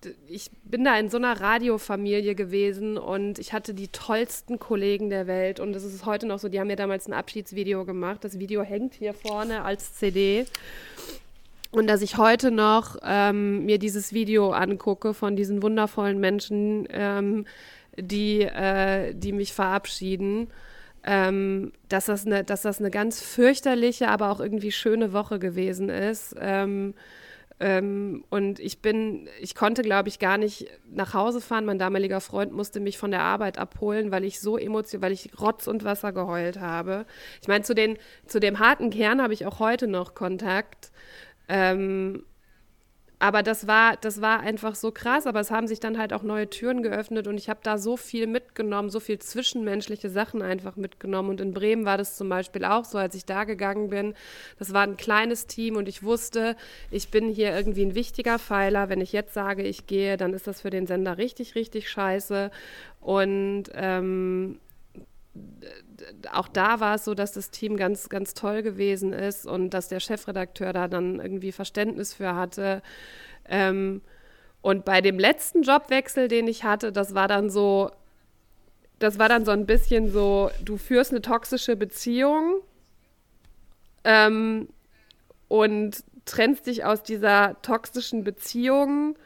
[0.05, 5.11] die, ich bin da in so einer Radiofamilie gewesen und ich hatte die tollsten Kollegen
[5.11, 8.23] der Welt und das ist heute noch so, die haben mir damals ein Abschiedsvideo gemacht.
[8.23, 10.47] Das Video hängt hier vorne als CD.
[11.71, 17.47] Und dass ich heute noch ähm, mir dieses Video angucke von diesen wundervollen Menschen, ähm,
[17.97, 20.49] die, äh, die mich verabschieden
[21.05, 25.88] ähm, dass, das eine, dass das eine ganz fürchterliche, aber auch irgendwie schöne Woche gewesen
[25.88, 26.35] ist.
[26.38, 26.94] Ähm,
[27.61, 31.64] ähm, und ich bin, ich konnte, glaube ich, gar nicht nach Hause fahren.
[31.64, 35.31] Mein damaliger Freund musste mich von der Arbeit abholen, weil ich so emotional, weil ich
[35.40, 37.05] Rotz und Wasser geheult habe.
[37.42, 37.75] Ich meine, zu,
[38.27, 40.92] zu dem harten Kern habe ich auch heute noch Kontakt.
[41.49, 42.25] Ähm,
[43.20, 46.22] aber das war, das war einfach so krass, aber es haben sich dann halt auch
[46.22, 50.76] neue Türen geöffnet und ich habe da so viel mitgenommen, so viel zwischenmenschliche Sachen einfach
[50.76, 51.31] mitgenommen.
[51.31, 54.14] Und in Bremen war das zum Beispiel auch so, als ich da gegangen bin.
[54.61, 56.57] Das war ein kleines Team und ich wusste,
[56.92, 58.88] ich bin hier irgendwie ein wichtiger Pfeiler.
[58.88, 62.52] Wenn ich jetzt sage, ich gehe, dann ist das für den Sender richtig, richtig scheiße.
[63.00, 64.61] Und ähm,
[66.33, 69.88] auch da war es so, dass das Team ganz, ganz toll gewesen ist und dass
[69.88, 72.83] der Chefredakteur da dann irgendwie Verständnis für hatte.
[73.46, 74.01] Ähm,
[74.61, 77.90] und bei dem letzten Jobwechsel, den ich hatte, das war dann so,
[78.98, 82.61] das war dann so ein bisschen so, du führst eine toxische Beziehung
[84.05, 84.68] ähm,
[85.48, 89.16] und trennst dich aus dieser toxischen Beziehung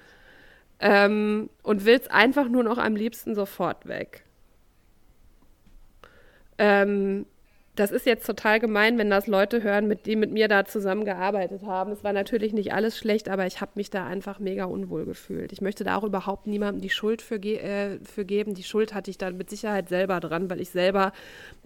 [0.78, 4.24] ähm, und willst einfach nur noch am liebsten sofort weg.
[6.62, 7.26] Ähm,
[7.74, 11.62] das ist jetzt total gemein, wenn das Leute hören, mit, die mit mir da zusammengearbeitet
[11.64, 11.90] haben.
[11.90, 15.52] Es war natürlich nicht alles schlecht, aber ich habe mich da einfach mega unwohl gefühlt.
[15.52, 18.54] Ich möchte da auch überhaupt niemandem die Schuld für, ge äh, für geben.
[18.54, 21.12] Die Schuld hatte ich dann mit Sicherheit selber dran, weil ich selber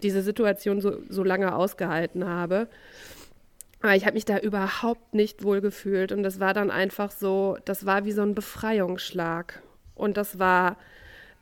[0.01, 2.69] diese Situation so, so lange ausgehalten habe.
[3.81, 7.57] Aber ich habe mich da überhaupt nicht wohl gefühlt und das war dann einfach so,
[7.65, 9.61] das war wie so ein Befreiungsschlag.
[9.93, 10.77] Und das war,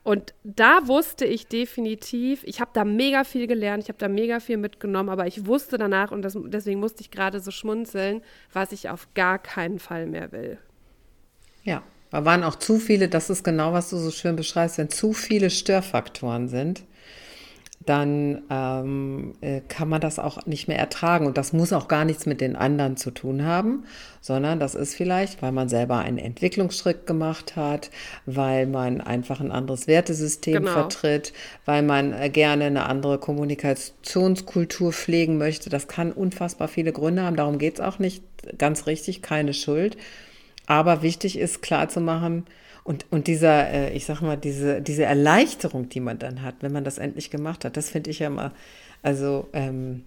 [0.05, 4.39] und da wusste ich definitiv, ich habe da mega viel gelernt, ich habe da mega
[4.39, 8.21] viel mitgenommen, aber ich wusste danach, und das, deswegen musste ich gerade so schmunzeln,
[8.53, 10.59] was ich auf gar keinen Fall mehr will.
[11.63, 14.91] Ja, da waren auch zu viele, das ist genau, was du so schön beschreibst, wenn
[14.91, 16.83] zu viele Störfaktoren sind,
[17.85, 21.27] dann ähm, äh, kann man das auch nicht mehr ertragen.
[21.27, 23.83] Und das muss auch gar nichts mit den anderen zu tun haben,
[24.21, 27.91] sondern das ist vielleicht, weil man selber einen Entwicklungsschritt gemacht hat,
[28.25, 30.71] weil man einfach ein anderes Wertesystem genau.
[30.71, 31.33] vertritt,
[31.65, 35.69] weil man äh, gerne eine andere Kommunikationskultur pflegen möchte.
[35.69, 37.35] Das kann unfassbar viele Gründe haben.
[37.35, 38.23] Darum geht es auch nicht
[38.57, 39.95] ganz richtig, keine Schuld.
[40.65, 42.45] Aber wichtig ist klarzumachen,
[42.85, 46.71] und, und dieser, äh, ich sag mal, diese, diese Erleichterung, die man dann hat, wenn
[46.71, 48.53] man das endlich gemacht hat, das finde ich ja immer,
[49.01, 50.03] also ähm,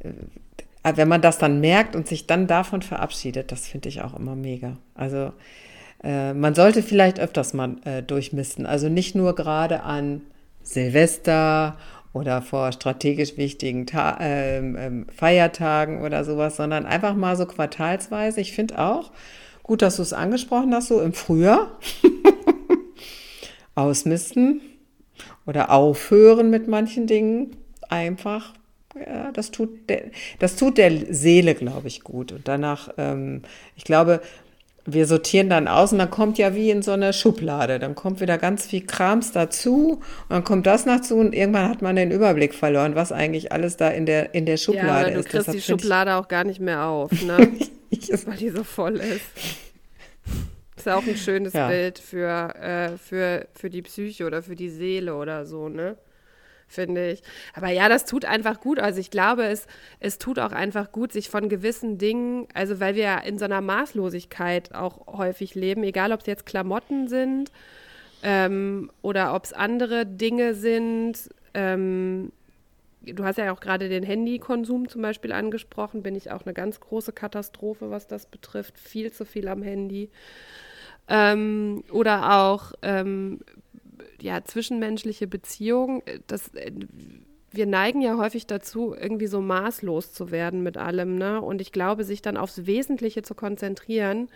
[0.00, 4.18] äh, wenn man das dann merkt und sich dann davon verabschiedet, das finde ich auch
[4.18, 4.78] immer mega.
[4.94, 5.32] Also
[6.02, 8.64] äh, man sollte vielleicht öfters mal äh, durchmisten.
[8.64, 10.22] Also nicht nur gerade an
[10.62, 11.76] Silvester
[12.14, 18.40] oder vor strategisch wichtigen Ta ähm, ähm, Feiertagen oder sowas, sondern einfach mal so quartalsweise.
[18.40, 19.10] Ich finde auch,
[19.64, 21.78] Gut, dass du es angesprochen hast, so im Frühjahr.
[23.74, 24.60] Ausmisten
[25.46, 27.56] oder aufhören mit manchen Dingen.
[27.88, 28.52] Einfach,
[28.94, 30.04] ja, das tut der,
[30.38, 32.30] das tut der Seele, glaube ich, gut.
[32.32, 33.40] Und danach, ähm,
[33.74, 34.20] ich glaube,
[34.84, 37.78] wir sortieren dann aus und dann kommt ja wie in so eine Schublade.
[37.78, 41.80] Dann kommt wieder ganz viel Krams dazu und dann kommt das dazu und irgendwann hat
[41.80, 45.20] man den Überblick verloren, was eigentlich alles da in der, in der Schublade ja, du
[45.20, 45.28] ist.
[45.30, 47.48] kriegst die Schublade auch gar nicht mehr auf, ne?
[48.26, 49.26] weil die so voll ist.
[50.76, 51.68] Ist ja auch ein schönes ja.
[51.68, 55.96] Bild für, äh, für, für die Psyche oder für die Seele oder so, ne?
[56.66, 57.22] Finde ich.
[57.52, 58.80] Aber ja, das tut einfach gut.
[58.80, 59.66] Also ich glaube, es,
[60.00, 63.44] es tut auch einfach gut, sich von gewissen Dingen, also weil wir ja in so
[63.44, 67.52] einer Maßlosigkeit auch häufig leben, egal ob es jetzt Klamotten sind
[68.22, 71.28] ähm, oder ob es andere Dinge sind.
[71.52, 72.32] Ähm,
[73.04, 76.80] du hast ja auch gerade den Handykonsum zum Beispiel angesprochen, bin ich auch eine ganz
[76.80, 78.78] große Katastrophe, was das betrifft.
[78.78, 80.10] Viel zu viel am Handy.
[81.08, 83.40] Ähm, oder auch ähm,
[84.20, 86.02] ja, zwischenmenschliche Beziehungen.
[86.26, 86.72] Das, äh,
[87.50, 91.16] wir neigen ja häufig dazu, irgendwie so maßlos zu werden mit allem.
[91.16, 91.40] Ne?
[91.40, 94.28] Und ich glaube, sich dann aufs Wesentliche zu konzentrieren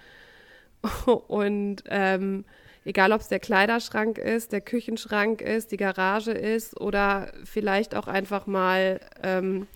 [1.26, 2.44] und ähm,
[2.84, 8.08] Egal, ob es der Kleiderschrank ist, der Küchenschrank ist, die Garage ist oder vielleicht auch
[8.08, 9.66] einfach mal ähm,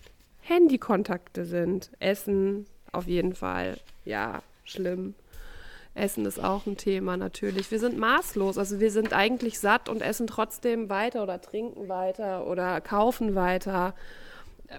[0.41, 1.91] Handykontakte sind.
[1.99, 3.77] Essen auf jeden Fall.
[4.05, 5.15] Ja, schlimm.
[5.95, 7.69] Essen ist auch ein Thema natürlich.
[7.69, 12.47] Wir sind maßlos, also wir sind eigentlich satt und essen trotzdem weiter oder trinken weiter
[12.47, 13.93] oder kaufen weiter.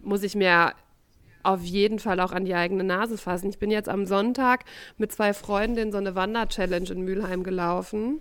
[0.03, 0.73] Muss ich mir
[1.45, 3.51] auf jeden Fall auch an die eigene Nase fassen.
[3.51, 4.65] Ich bin jetzt am Sonntag
[4.97, 8.21] mit zwei Freundinnen so eine Wander-Challenge in Mülheim gelaufen.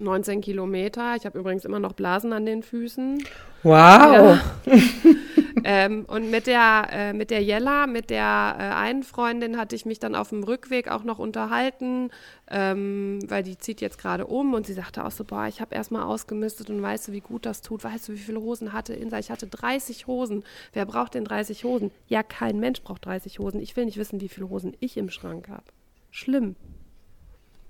[0.00, 1.14] 19 Kilometer.
[1.16, 3.22] Ich habe übrigens immer noch Blasen an den Füßen.
[3.62, 3.72] Wow.
[3.72, 4.40] Ja.
[5.72, 9.86] ähm, und mit der, äh, mit der Jella, mit der äh, einen Freundin hatte ich
[9.86, 12.10] mich dann auf dem Rückweg auch noch unterhalten,
[12.50, 15.76] ähm, weil die zieht jetzt gerade um und sie sagte auch so, boah, ich habe
[15.76, 18.94] erstmal ausgemistet und weißt du, wie gut das tut, weißt du, wie viele Hosen hatte
[18.94, 19.20] Insa?
[19.20, 20.42] Ich hatte 30 Hosen.
[20.72, 21.92] Wer braucht denn 30 Hosen?
[22.08, 23.60] Ja, kein Mensch braucht 30 Hosen.
[23.60, 25.62] Ich will nicht wissen, wie viele Hosen ich im Schrank habe.
[26.10, 26.56] Schlimm.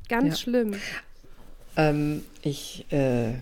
[0.09, 0.37] Ganz ja.
[0.37, 0.75] schlimm.
[1.77, 3.35] Ähm, ich äh,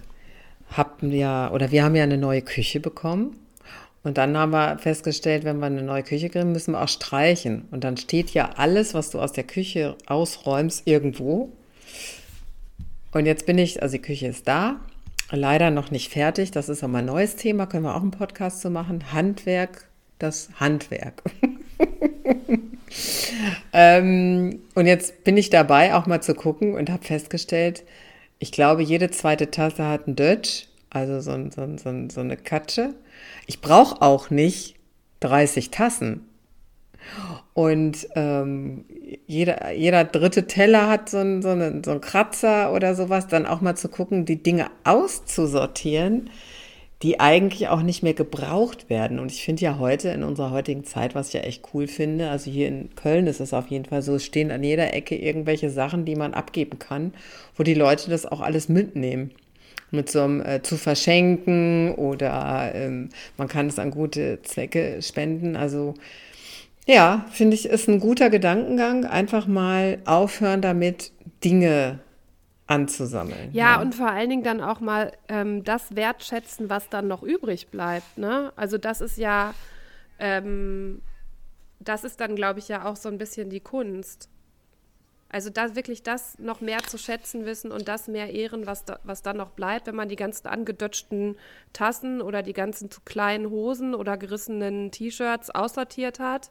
[0.73, 3.37] habe ja, oder wir haben ja eine neue Küche bekommen.
[4.09, 7.69] Und dann haben wir festgestellt, wenn wir eine neue Küche kriegen, müssen wir auch streichen.
[7.71, 11.53] Und dann steht ja alles, was du aus der Küche ausräumst, irgendwo.
[13.13, 14.81] Und jetzt bin ich, also die Küche ist da,
[15.31, 16.53] leider noch nicht fertig.
[16.53, 19.13] Das ist auch mal ein neues Thema, können wir auch einen Podcast zu machen.
[19.13, 19.87] Handwerk,
[20.19, 21.23] das Handwerk.
[23.75, 27.85] ähm, und jetzt bin ich dabei, auch mal zu gucken und habe festgestellt,
[28.39, 32.95] ich glaube, jede zweite Tasse hat einen Dutch, also so, so, so, so eine Katsche.
[33.47, 34.77] Ich brauche auch nicht
[35.21, 36.29] 30 Tassen.
[37.55, 38.85] Und ähm,
[39.27, 43.47] jeder, jeder dritte Teller hat so einen, so, einen, so einen Kratzer oder sowas, dann
[43.47, 46.31] auch mal zu gucken, die Dinge auszusortieren,
[47.03, 49.19] die eigentlich auch nicht mehr gebraucht werden.
[49.19, 52.31] Und ich finde ja heute, in unserer heutigen Zeit, was ich ja echt cool finde,
[52.31, 55.17] also hier in Köln ist es auf jeden Fall so, es stehen an jeder Ecke
[55.17, 57.13] irgendwelche Sachen, die man abgeben kann,
[57.57, 59.33] wo die Leute das auch alles mitnehmen.
[59.91, 65.57] Mit so einem äh, zu verschenken oder ähm, man kann es an gute Zwecke spenden.
[65.57, 65.95] Also
[66.87, 69.05] ja, finde ich, ist ein guter Gedankengang.
[69.05, 71.13] Einfach mal aufhören damit,
[71.45, 72.01] Dinge
[72.67, 73.51] anzusammeln.
[73.53, 77.23] Ja, ja, und vor allen Dingen dann auch mal ähm, das wertschätzen, was dann noch
[77.23, 78.19] übrig bleibt.
[78.19, 78.53] Ne?
[78.57, 79.55] Also das ist ja,
[80.19, 81.03] ähm,
[81.81, 84.29] das ist dann, glaube ich, ja auch so ein bisschen die Kunst.
[85.31, 88.99] Also da wirklich das noch mehr zu schätzen wissen und das mehr ehren, was, da,
[89.05, 91.37] was dann noch bleibt, wenn man die ganzen angedötschten
[91.75, 96.51] Tassen oder die ganzen zu kleinen Hosen oder gerissenen T-Shirts aussortiert hat.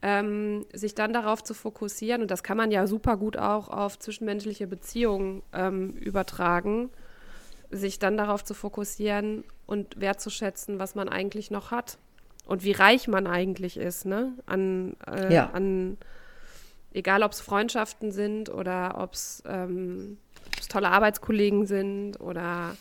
[0.00, 3.98] Ähm, sich dann darauf zu fokussieren, und das kann man ja super gut auch auf
[3.98, 6.90] zwischenmenschliche Beziehungen ähm, übertragen,
[7.70, 11.96] sich dann darauf zu fokussieren und wertzuschätzen, was man eigentlich noch hat
[12.46, 14.34] und wie reich man eigentlich ist, ne?
[14.44, 15.50] An, äh, ja.
[15.50, 15.96] an
[16.94, 20.16] egal ob es Freundschaften sind oder ob es ähm,
[20.68, 22.76] tolle Arbeitskollegen sind oder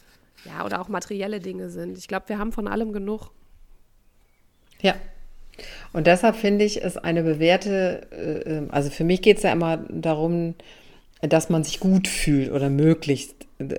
[0.45, 1.97] ja, oder auch materielle Dinge sind.
[1.97, 3.31] Ich glaube, wir haben von allem genug.
[4.81, 4.95] Ja.
[5.93, 9.51] Und deshalb finde ich es eine bewährte, äh, ähm, also für mich geht es ja
[9.51, 10.55] immer darum,
[11.21, 13.35] dass man sich gut fühlt oder möglichst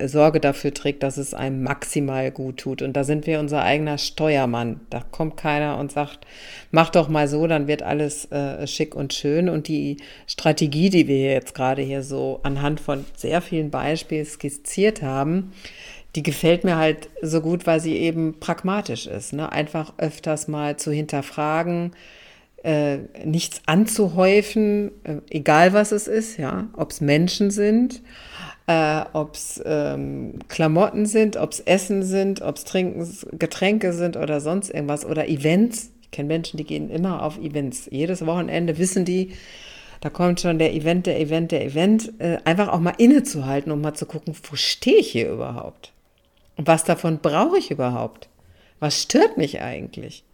[0.06, 2.82] Sorge dafür trägt, dass es einem maximal gut tut.
[2.82, 4.80] Und da sind wir unser eigener Steuermann.
[4.90, 6.26] Da kommt keiner und sagt,
[6.70, 9.48] mach doch mal so, dann wird alles äh, schick und schön.
[9.48, 15.02] Und die Strategie, die wir jetzt gerade hier so anhand von sehr vielen Beispielen skizziert
[15.02, 15.52] haben,
[16.14, 19.32] die gefällt mir halt so gut, weil sie eben pragmatisch ist.
[19.32, 19.50] Ne?
[19.50, 21.92] Einfach öfters mal zu hinterfragen,
[22.62, 28.00] äh, nichts anzuhäufen, äh, egal was es ist, ja, ob es Menschen sind
[28.66, 34.40] äh, ob es ähm, Klamotten sind, ob es Essen sind, ob es Getränke sind oder
[34.40, 35.90] sonst irgendwas oder Events.
[36.02, 37.88] Ich kenne Menschen, die gehen immer auf Events.
[37.90, 39.32] Jedes Wochenende wissen die,
[40.00, 42.12] da kommt schon der Event, der Event, der Event.
[42.20, 45.92] Äh, einfach auch mal innezuhalten und mal zu gucken, wo stehe ich hier überhaupt?
[46.56, 48.28] Und was davon brauche ich überhaupt?
[48.80, 50.24] Was stört mich eigentlich?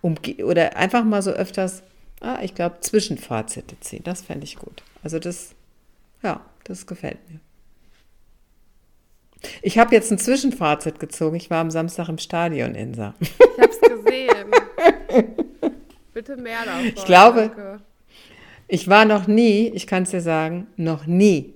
[0.00, 1.82] Um, oder einfach mal so öfters,
[2.20, 4.02] ah, ich glaube, Zwischenfazite ziehen.
[4.04, 4.82] Das fände ich gut.
[5.02, 5.54] Also das,
[6.22, 7.40] ja, das gefällt mir.
[9.62, 11.36] Ich habe jetzt ein Zwischenfazit gezogen.
[11.36, 13.14] Ich war am Samstag im Stadion, Insa.
[13.20, 14.50] Ich habe es gesehen.
[16.14, 16.86] Bitte mehr davon.
[16.86, 17.80] Ich glaube, danke.
[18.68, 21.54] ich war noch nie, ich kann es dir sagen, noch nie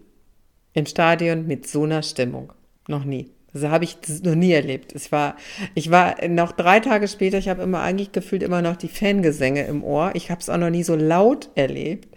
[0.73, 2.53] im Stadion mit so einer Stimmung.
[2.88, 3.31] Noch nie.
[3.53, 4.92] Also habe ich das noch nie erlebt.
[4.94, 5.37] Ich war,
[5.75, 9.64] ich war noch drei Tage später, ich habe immer eigentlich gefühlt immer noch die Fangesänge
[9.66, 10.11] im Ohr.
[10.14, 12.09] Ich habe es auch noch nie so laut erlebt.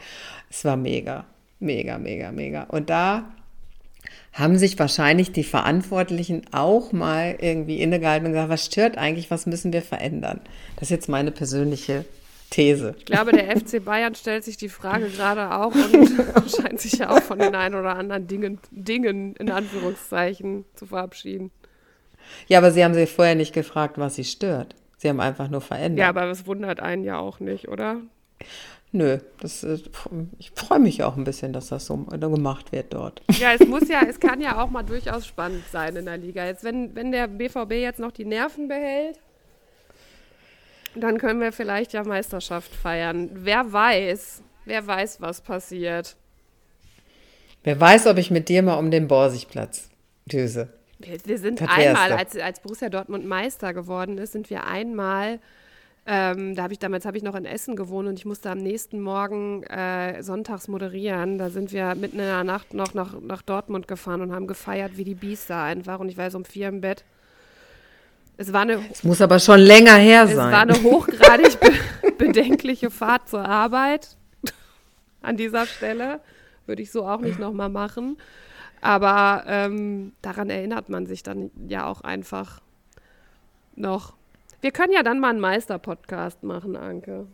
[0.50, 1.26] Es war mega,
[1.60, 2.64] mega, mega, mega.
[2.64, 3.36] Und da
[4.34, 9.46] haben sich wahrscheinlich die Verantwortlichen auch mal irgendwie innegehalten und gesagt, was stört eigentlich, was
[9.46, 10.42] müssen wir verändern?
[10.76, 12.06] Das ist jetzt meine persönliche
[12.50, 12.96] These.
[12.98, 17.10] Ich glaube, der FC Bayern stellt sich die Frage gerade auch und scheint sich ja
[17.10, 21.52] auch von den ein oder anderen Dingen, Dingen in Anführungszeichen zu verabschieden.
[22.48, 24.76] Ja, aber Sie haben sie vorher nicht gefragt, was Sie stört.
[24.98, 26.00] Sie haben einfach nur verändert.
[26.00, 27.98] Ja, aber das wundert einen ja auch nicht, oder?
[28.98, 29.64] Nö, das,
[30.40, 33.22] ich freue mich auch ein bisschen, dass das so gemacht wird dort.
[33.40, 36.44] Ja, es muss ja, es kann ja auch mal durchaus spannend sein in der Liga.
[36.48, 39.20] Jetzt, wenn, wenn der BVB jetzt noch die Nerven behält,
[40.96, 43.30] dann können wir vielleicht ja Meisterschaft feiern.
[43.34, 46.16] Wer weiß, wer weiß, was passiert.
[47.64, 49.92] Wer weiß, ob ich mit dir mal um den Borsigplatz
[50.26, 50.70] düse.
[50.98, 55.40] Wir, wir sind einmal, als, als Borussia Dortmund Meister geworden ist, sind wir einmal
[56.10, 58.60] ähm, da habe ich damals habe ich noch in Essen gewohnt und ich musste am
[58.60, 61.38] nächsten Morgen äh, sonntags moderieren.
[61.38, 64.96] Da sind wir mitten in der Nacht noch nach, nach Dortmund gefahren und haben gefeiert
[64.96, 66.00] wie die Biester einfach.
[66.00, 67.04] Und ich war so um vier im Bett.
[68.38, 68.80] Es war eine.
[68.90, 70.38] Es muss aber schon länger her sein.
[70.38, 71.74] Es war eine hochgradig be
[72.18, 74.16] bedenkliche Fahrt zur Arbeit.
[75.22, 76.22] An dieser Stelle
[76.68, 78.18] würde ich so auch nicht nochmal machen.
[78.80, 82.62] Aber ähm, daran erinnert man sich dann ja auch einfach
[83.76, 84.17] noch.
[84.62, 87.28] Wir können ja dann mal einen Meister-Podcast machen, Anke.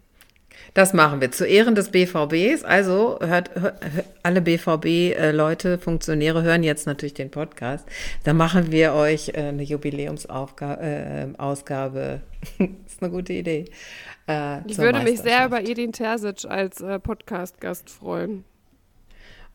[0.74, 2.64] Das machen wir zu Ehren des BVBs.
[2.64, 3.76] Also hört, hört
[4.24, 7.88] alle BVB-Leute, Funktionäre hören jetzt natürlich den Podcast.
[8.24, 12.22] Da machen wir euch äh, eine Jubiläumsausgabe.
[12.60, 13.66] Äh, ist eine gute Idee.
[14.28, 18.44] Äh, ich würde mich sehr über Edin Terzic als äh, Podcast-Gast freuen.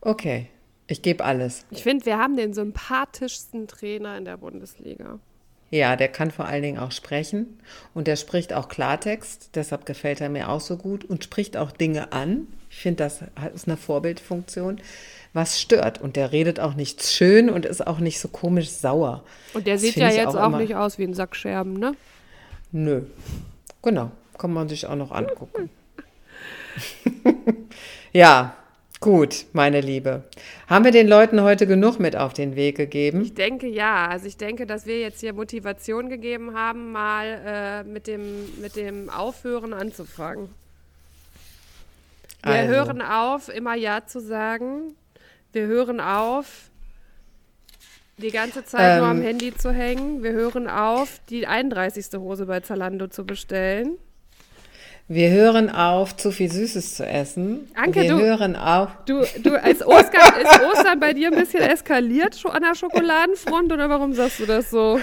[0.01, 0.47] Okay,
[0.87, 1.65] ich gebe alles.
[1.71, 5.19] Ich finde, wir haben den sympathischsten Trainer in der Bundesliga.
[5.71, 7.59] Ja, der kann vor allen Dingen auch sprechen
[7.93, 11.71] und der spricht auch Klartext, deshalb gefällt er mir auch so gut und spricht auch
[11.71, 12.47] Dinge an.
[12.71, 14.81] Ich finde, das ist eine Vorbildfunktion,
[15.33, 16.01] was stört.
[16.01, 19.23] Und der redet auch nicht schön und ist auch nicht so komisch sauer.
[19.53, 21.93] Und der das sieht ja jetzt auch, auch nicht aus wie ein Sack Scherben, ne?
[22.71, 23.03] Nö.
[23.81, 25.69] Genau, kann man sich auch noch angucken.
[28.13, 28.55] ja,
[29.01, 30.23] Gut, meine Liebe.
[30.67, 33.21] Haben wir den Leuten heute genug mit auf den Weg gegeben?
[33.21, 34.07] Ich denke ja.
[34.07, 38.75] Also ich denke, dass wir jetzt hier Motivation gegeben haben, mal äh, mit, dem, mit
[38.75, 40.49] dem Aufhören anzufangen.
[42.43, 42.73] Wir also.
[42.73, 44.95] hören auf, immer Ja zu sagen.
[45.53, 46.69] Wir hören auf,
[48.17, 49.23] die ganze Zeit ähm, nur am ähm.
[49.23, 50.23] Handy zu hängen.
[50.23, 52.07] Wir hören auf, die 31.
[52.19, 53.97] Hose bei Zalando zu bestellen.
[55.11, 57.67] Wir hören auf, zu viel Süßes zu essen.
[57.73, 58.89] Anke, wir du, hören auf.
[59.07, 63.89] Du, du als Ostern, ist Ostern bei dir ein bisschen eskaliert an der Schokoladenfront oder
[63.89, 64.99] warum sagst du das so?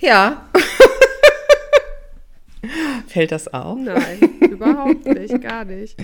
[0.00, 0.46] Ja.
[3.06, 3.78] Fällt das auf?
[3.78, 5.96] Nein, überhaupt nicht, gar nicht.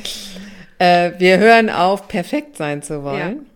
[0.79, 3.45] Äh, wir hören auf, perfekt sein zu wollen.
[3.45, 3.52] Ja.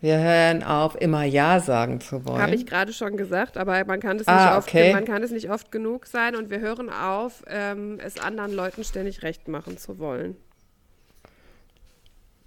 [0.00, 2.40] Wir hören auf, immer Ja sagen zu wollen.
[2.40, 4.92] Habe ich gerade schon gesagt, aber man kann, es Ah, nicht oft, okay.
[4.92, 8.84] man kann es nicht oft genug sein und wir hören auf, ähm, es anderen Leuten
[8.84, 10.36] ständig recht machen zu wollen.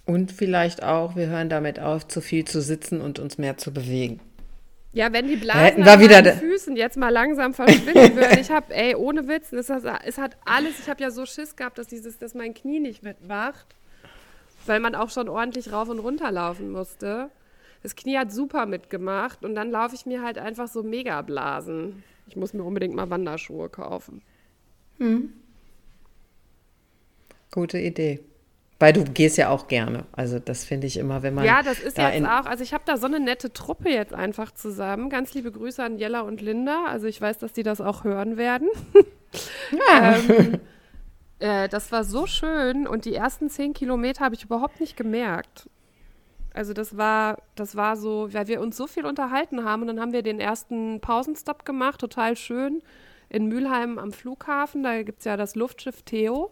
[0.05, 3.71] Und vielleicht auch, wir hören damit auf, zu viel zu sitzen und uns mehr zu
[3.71, 4.19] bewegen.
[4.91, 8.37] Ja, wenn die hätten Blasen wir an wieder meinen Füßen jetzt mal langsam verschwinden würden.
[8.41, 11.55] Ich habe, ey, ohne Witz, es hat, es hat alles, ich habe ja so Schiss
[11.55, 13.67] gehabt, dass dieses, dass mein Knie nicht mitmacht,
[14.65, 17.29] weil man auch schon ordentlich rauf und runter laufen musste.
[17.81, 22.03] Das Knie hat super mitgemacht und dann laufe ich mir halt einfach so Megablasen.
[22.27, 24.21] Ich muss mir unbedingt mal Wanderschuhe kaufen.
[27.51, 28.19] Gute Idee.
[28.79, 30.05] Weil du gehst ja auch gerne.
[30.13, 32.73] Also das finde ich immer, wenn man Ja, das ist da jetzt auch, also ich
[32.73, 35.09] habe da so eine nette Truppe jetzt einfach zusammen.
[35.09, 36.85] Ganz liebe Grüße an Jella und Linda.
[36.85, 38.69] Also ich weiß, dass die das auch hören werden.
[39.91, 40.61] ähm,
[41.39, 45.69] äh, das war so schön und die ersten zehn Kilometer habe ich überhaupt nicht gemerkt.
[46.59, 50.01] Also das war, das war so, weil wir uns so viel unterhalten haben und dann
[50.01, 52.81] haben wir den ersten Pausenstopp gemacht, total schön,
[53.29, 54.83] in Mülheim am Flughafen.
[54.83, 56.51] Da gibt es ja das Luftschiff Theo.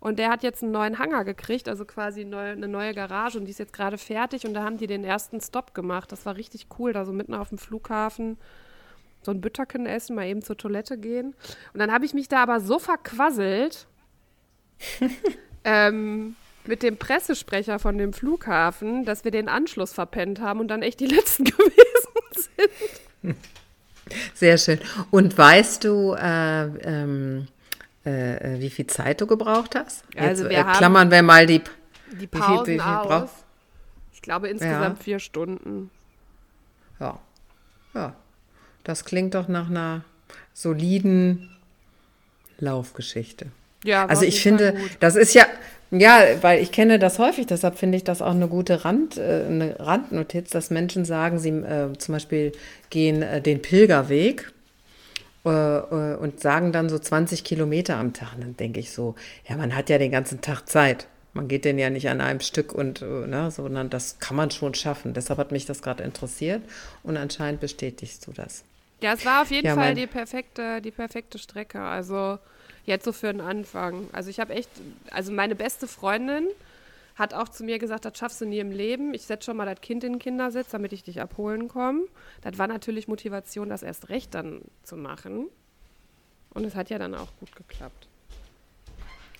[0.00, 3.50] Und der hat jetzt einen neuen Hangar gekriegt, also quasi eine neue Garage und die
[3.50, 6.10] ist jetzt gerade fertig und da haben die den ersten Stop gemacht.
[6.10, 8.38] Das war richtig cool, da so mitten auf dem Flughafen
[9.20, 11.34] so ein Bütterken essen, mal eben zur Toilette gehen.
[11.74, 13.88] Und dann habe ich mich da aber so verquasselt
[15.64, 16.34] ähm,
[16.66, 21.00] mit dem Pressesprecher von dem Flughafen, dass wir den Anschluss verpennt haben und dann echt
[21.00, 21.74] die letzten gewesen
[23.22, 23.36] sind.
[24.34, 24.80] sehr schön.
[25.10, 27.48] Und weißt du, äh, ähm,
[28.06, 30.04] äh, äh, wie viel Zeit du gebraucht hast?
[30.16, 31.60] Also Jetzt wir äh, klammern wir mal die.
[32.12, 33.06] Die viel- Pausen wie viel aus.
[33.06, 33.28] brauch-
[34.12, 35.90] Ich glaube insgesamt vier Stunden.
[37.00, 37.18] Ja.
[37.94, 38.14] Ja.
[38.84, 40.04] Das klingt doch nach einer
[40.52, 41.50] soliden
[42.58, 43.46] Laufgeschichte.
[43.84, 45.46] Ja, Also ich finde, das ist ja,
[46.00, 49.44] ja, weil ich kenne das häufig, deshalb finde ich das auch eine gute Rand, äh,
[49.46, 52.52] eine Randnotiz, dass Menschen sagen, sie äh, zum Beispiel
[52.90, 54.52] gehen äh, den Pilgerweg
[55.46, 58.34] äh, äh, und sagen dann so 20 Kilometer am Tag.
[58.34, 59.14] Und dann denke ich so,
[59.48, 61.08] ja, man hat ja den ganzen Tag Zeit.
[61.34, 64.50] Man geht den ja nicht an einem Stück und, äh, ne, sondern das kann man
[64.50, 65.14] schon schaffen.
[65.14, 66.62] Deshalb hat mich das gerade interessiert
[67.02, 68.64] und anscheinend bestätigst du das.
[69.00, 71.80] Ja, es war auf jeden Ja, Fall die perfekte, die perfekte Strecke.
[71.80, 72.38] Also
[72.84, 74.08] jetzt so für den Anfang.
[74.12, 74.70] Also ich habe echt,
[75.10, 76.48] also meine beste Freundin
[77.16, 79.14] hat auch zu mir gesagt, das schaffst du nie im Leben.
[79.14, 82.02] Ich setze schon mal das Kind in den Kindersitz, damit ich dich abholen komme.
[82.42, 85.48] Das war natürlich Motivation, das erst recht dann zu machen.
[86.50, 88.08] Und es hat ja dann auch gut geklappt.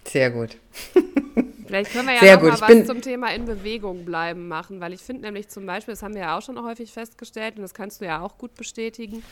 [0.06, 0.56] Sehr gut.
[1.66, 4.80] Vielleicht können wir ja Sehr noch gut, mal was zum Thema in Bewegung bleiben machen,
[4.80, 7.62] weil ich finde nämlich zum Beispiel, das haben wir ja auch schon häufig festgestellt und
[7.62, 9.22] das kannst du ja auch gut bestätigen,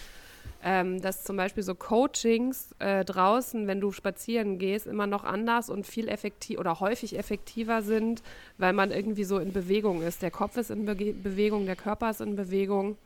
[0.64, 5.70] ähm, dass zum Beispiel so Coachings äh, draußen, wenn du spazieren gehst, immer noch anders
[5.70, 8.22] und viel effektiv oder häufig effektiver sind,
[8.58, 10.22] weil man irgendwie so in Bewegung ist.
[10.22, 12.96] Der Kopf ist in Bege Bewegung, der Körper ist in Bewegung.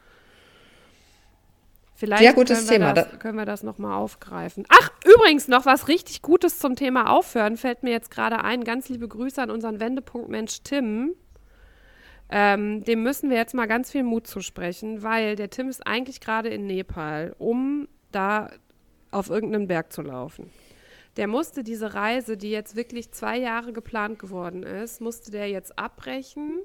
[1.95, 2.93] Vielleicht Sehr gutes können wir Thema.
[2.93, 4.67] Das, können wir das nochmal aufgreifen.
[4.69, 8.65] Ach, übrigens noch was richtig Gutes zum Thema Aufhören fällt mir jetzt gerade ein.
[8.65, 11.15] Ganz liebe Grüße an unseren Wendepunkt-Mensch Tim.
[12.31, 16.21] Ähm, dem müssen wir jetzt mal ganz viel Mut zusprechen, weil der Tim ist eigentlich
[16.21, 18.51] gerade in Nepal, um da
[19.11, 20.51] auf irgendeinen Berg zu laufen.
[21.17, 25.79] Der musste diese Reise, die jetzt wirklich zwei Jahre geplant geworden ist, musste der jetzt
[25.79, 26.61] abbrechen,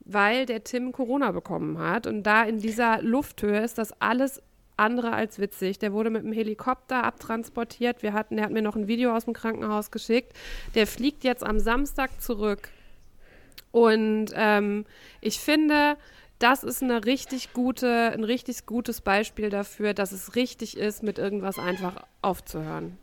[0.00, 2.06] weil der Tim Corona bekommen hat.
[2.06, 4.42] Und da in dieser Lufthöhe ist das alles
[4.78, 5.78] andere als witzig.
[5.78, 8.02] Der wurde mit dem Helikopter abtransportiert.
[8.02, 10.32] Wir hatten, der hat mir noch ein Video aus dem Krankenhaus geschickt.
[10.74, 12.70] Der fliegt jetzt am Samstag zurück.
[13.70, 14.84] Und ähm,
[15.20, 15.96] ich finde,
[16.38, 21.18] das ist eine richtig gute, ein richtig gutes Beispiel dafür, dass es richtig ist, mit
[21.18, 22.96] irgendwas einfach aufzuhören.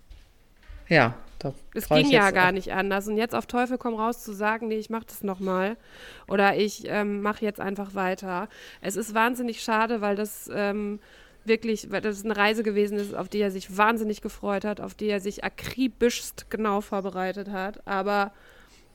[0.88, 3.07] Ja, da Es ging ja gar nicht anders.
[3.07, 5.78] Und jetzt auf Teufel komm raus zu sagen, nee, ich mach das nochmal.
[6.28, 8.47] Oder ich ähm, mache jetzt einfach weiter.
[8.82, 10.99] Es ist wahnsinnig schade, weil das ähm,
[11.43, 14.93] wirklich, weil das eine Reise gewesen ist, auf die er sich wahnsinnig gefreut hat, auf
[14.93, 17.86] die er sich akribischst genau vorbereitet hat.
[17.88, 18.32] Aber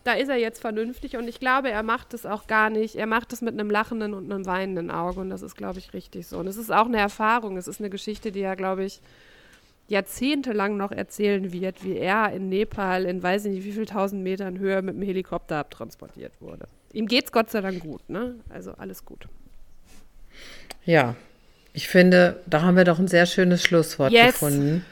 [0.04, 2.96] da ist er jetzt vernünftig und ich glaube, er macht es auch gar nicht.
[2.96, 5.92] Er macht es mit einem lachenden und einem weinenden Auge und das ist, glaube ich,
[5.92, 6.38] richtig so.
[6.38, 7.56] Und es ist auch eine Erfahrung.
[7.56, 9.00] Es ist eine Geschichte, die er, glaube ich,
[9.88, 14.22] jahrzehntelang noch erzählen wird, wie er in Nepal in weiß ich nicht wie viel tausend
[14.22, 16.68] Metern Höhe mit dem Helikopter abtransportiert wurde.
[16.92, 18.36] Ihm geht's Gott sei Dank gut, ne?
[18.48, 19.26] Also alles gut.
[20.84, 21.16] Ja,
[21.72, 24.32] ich finde, da haben wir doch ein sehr schönes Schlusswort Yes.
[24.32, 24.84] gefunden.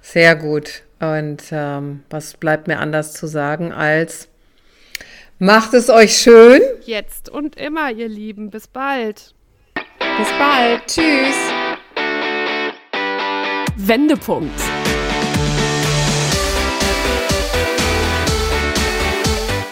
[0.00, 0.82] Sehr gut.
[1.00, 4.28] Und ähm, was bleibt mir anders zu sagen als
[5.42, 6.62] macht es euch schön.
[6.84, 8.50] Jetzt und immer, ihr Lieben.
[8.50, 9.34] Bis bald.
[9.74, 10.86] Bis bald.
[10.86, 11.36] Tschüss.
[13.76, 14.60] Wendepunkt.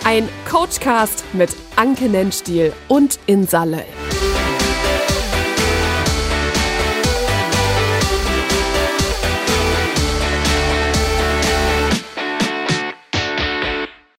[0.05, 3.85] Ein Coachcast mit Anke Nennstiel und Insa Löll.